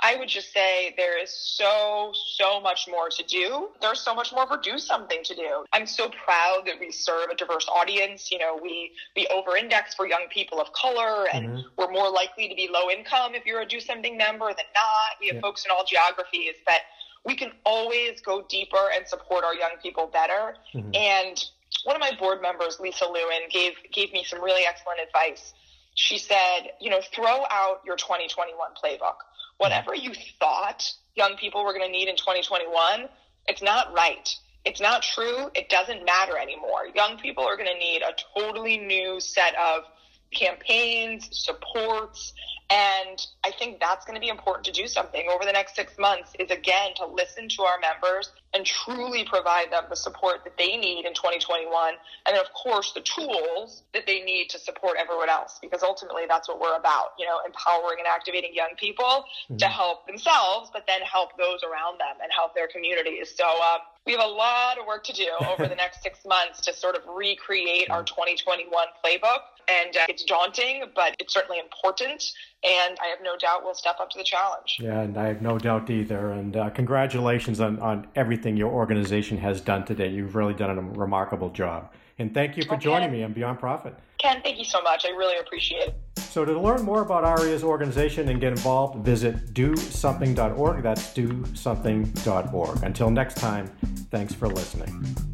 I 0.00 0.16
would 0.16 0.28
just 0.28 0.52
say 0.52 0.92
there 0.96 1.22
is 1.22 1.30
so, 1.30 2.12
so 2.36 2.60
much 2.60 2.88
more 2.90 3.08
to 3.10 3.22
do. 3.22 3.68
There's 3.80 4.00
so 4.00 4.12
much 4.12 4.32
more 4.32 4.44
for 4.48 4.56
do 4.56 4.76
something 4.76 5.22
to 5.22 5.34
do. 5.36 5.64
I'm 5.72 5.86
so 5.86 6.08
proud 6.08 6.64
that 6.66 6.80
we 6.80 6.90
serve 6.90 7.30
a 7.30 7.36
diverse 7.36 7.66
audience. 7.72 8.32
You 8.32 8.38
know, 8.40 8.58
we, 8.60 8.90
we 9.14 9.28
over 9.28 9.56
index 9.56 9.94
for 9.94 10.08
young 10.08 10.26
people 10.30 10.60
of 10.60 10.72
color 10.72 11.28
and 11.32 11.46
mm-hmm. 11.46 11.60
we're 11.78 11.92
more 11.92 12.10
likely 12.10 12.48
to 12.48 12.54
be 12.56 12.68
low 12.72 12.90
income 12.90 13.36
if 13.36 13.46
you're 13.46 13.60
a 13.60 13.66
do 13.66 13.78
something 13.78 14.16
member 14.16 14.48
than 14.48 14.66
not. 14.74 15.20
We 15.20 15.28
have 15.28 15.36
yeah. 15.36 15.42
folks 15.42 15.64
in 15.64 15.70
all 15.70 15.84
geographies, 15.86 16.56
but 16.66 16.80
we 17.24 17.36
can 17.36 17.52
always 17.64 18.20
go 18.20 18.44
deeper 18.48 18.90
and 18.94 19.06
support 19.06 19.44
our 19.44 19.54
young 19.54 19.76
people 19.80 20.08
better. 20.08 20.56
Mm-hmm. 20.74 20.90
And 20.92 21.44
one 21.84 21.96
of 21.96 22.00
my 22.00 22.12
board 22.18 22.40
members, 22.40 22.78
Lisa 22.80 23.06
Lewin, 23.06 23.48
gave 23.50 23.72
gave 23.92 24.12
me 24.12 24.24
some 24.24 24.40
really 24.40 24.62
excellent 24.66 25.00
advice. 25.06 25.52
She 25.94 26.18
said, 26.18 26.70
you 26.80 26.90
know, 26.90 27.00
throw 27.14 27.44
out 27.50 27.80
your 27.84 27.96
2021 27.96 28.56
playbook 28.82 29.16
whatever 29.58 29.94
you 29.94 30.12
thought 30.40 30.92
young 31.14 31.36
people 31.36 31.64
were 31.64 31.72
going 31.72 31.86
to 31.86 31.92
need 31.92 32.08
in 32.08 32.16
2021, 32.16 33.08
it's 33.46 33.62
not 33.62 33.92
right. 33.94 34.34
It's 34.64 34.80
not 34.80 35.02
true. 35.02 35.50
It 35.54 35.68
doesn't 35.68 36.04
matter 36.04 36.38
anymore. 36.38 36.86
Young 36.94 37.18
people 37.18 37.44
are 37.44 37.56
going 37.56 37.68
to 37.68 37.78
need 37.78 38.02
a 38.02 38.14
totally 38.34 38.78
new 38.78 39.20
set 39.20 39.54
of 39.56 39.84
campaigns, 40.32 41.28
supports, 41.30 42.32
and 42.70 43.24
I 43.44 43.52
think 43.52 43.78
that's 43.78 44.06
going 44.06 44.16
to 44.16 44.20
be 44.20 44.30
important 44.30 44.64
to 44.66 44.72
do 44.72 44.88
something 44.88 45.28
over 45.30 45.44
the 45.44 45.52
next 45.52 45.76
six 45.76 45.96
months 45.98 46.32
is 46.38 46.50
again 46.50 46.94
to 46.96 47.06
listen 47.06 47.48
to 47.50 47.62
our 47.62 47.78
members 47.78 48.30
and 48.54 48.64
truly 48.64 49.24
provide 49.24 49.70
them 49.72 49.84
the 49.90 49.96
support 49.96 50.44
that 50.44 50.56
they 50.56 50.76
need 50.76 51.04
in 51.04 51.12
2021. 51.12 51.94
And 52.26 52.36
then, 52.36 52.40
of 52.40 52.52
course, 52.54 52.92
the 52.92 53.00
tools 53.00 53.82
that 53.92 54.06
they 54.06 54.22
need 54.22 54.48
to 54.50 54.58
support 54.58 54.96
everyone 54.98 55.28
else, 55.28 55.58
because 55.60 55.82
ultimately 55.82 56.22
that's 56.28 56.48
what 56.48 56.60
we're 56.60 56.76
about, 56.76 57.14
you 57.18 57.26
know, 57.26 57.40
empowering 57.44 57.98
and 57.98 58.06
activating 58.06 58.54
young 58.54 58.70
people 58.78 59.04
mm-hmm. 59.04 59.56
to 59.56 59.66
help 59.66 60.06
themselves, 60.06 60.70
but 60.72 60.86
then 60.86 61.02
help 61.02 61.36
those 61.36 61.60
around 61.64 61.98
them 61.98 62.16
and 62.22 62.30
help 62.32 62.54
their 62.54 62.68
communities. 62.68 63.34
So, 63.36 63.44
um, 63.44 63.80
we 64.06 64.12
have 64.12 64.22
a 64.22 64.28
lot 64.28 64.78
of 64.78 64.86
work 64.86 65.04
to 65.04 65.12
do 65.12 65.28
over 65.48 65.66
the 65.66 65.74
next 65.74 66.02
six 66.02 66.24
months 66.24 66.60
to 66.62 66.74
sort 66.74 66.96
of 66.96 67.02
recreate 67.08 67.90
our 67.90 68.04
2021 68.04 68.70
playbook. 69.04 69.38
And 69.66 69.96
uh, 69.96 70.00
it's 70.10 70.24
daunting, 70.24 70.84
but 70.94 71.16
it's 71.18 71.32
certainly 71.32 71.58
important. 71.58 72.22
And 72.62 72.98
I 73.02 73.06
have 73.06 73.20
no 73.22 73.36
doubt 73.38 73.64
we'll 73.64 73.74
step 73.74 73.96
up 73.98 74.10
to 74.10 74.18
the 74.18 74.24
challenge. 74.24 74.78
Yeah, 74.78 75.00
and 75.00 75.16
I 75.16 75.28
have 75.28 75.40
no 75.40 75.58
doubt 75.58 75.88
either. 75.88 76.32
And 76.32 76.54
uh, 76.54 76.68
congratulations 76.70 77.60
on, 77.60 77.78
on 77.80 78.06
everything 78.44 78.58
your 78.58 78.70
organization 78.70 79.38
has 79.38 79.60
done 79.62 79.84
today. 79.86 80.10
You've 80.10 80.34
really 80.34 80.52
done 80.52 80.76
a 80.76 80.80
remarkable 80.82 81.48
job. 81.48 81.92
And 82.18 82.34
thank 82.34 82.56
you 82.58 82.62
for 82.62 82.74
okay. 82.74 82.84
joining 82.84 83.10
me 83.10 83.24
on 83.24 83.32
Beyond 83.32 83.58
Profit. 83.58 83.94
Ken, 84.18 84.40
thank 84.42 84.58
you 84.58 84.64
so 84.64 84.82
much. 84.82 85.06
I 85.06 85.10
really 85.10 85.38
appreciate 85.38 85.88
it. 85.88 85.94
So, 86.18 86.44
to 86.44 86.58
learn 86.60 86.82
more 86.82 87.02
about 87.02 87.24
ARIA's 87.24 87.64
organization 87.64 88.28
and 88.28 88.40
get 88.40 88.52
involved, 88.52 89.04
visit 89.04 89.54
dosomething.org. 89.54 90.82
That's 90.82 91.14
dosomething.org. 91.14 92.82
Until 92.82 93.10
next 93.10 93.36
time, 93.36 93.66
thanks 94.10 94.34
for 94.34 94.48
listening. 94.48 95.33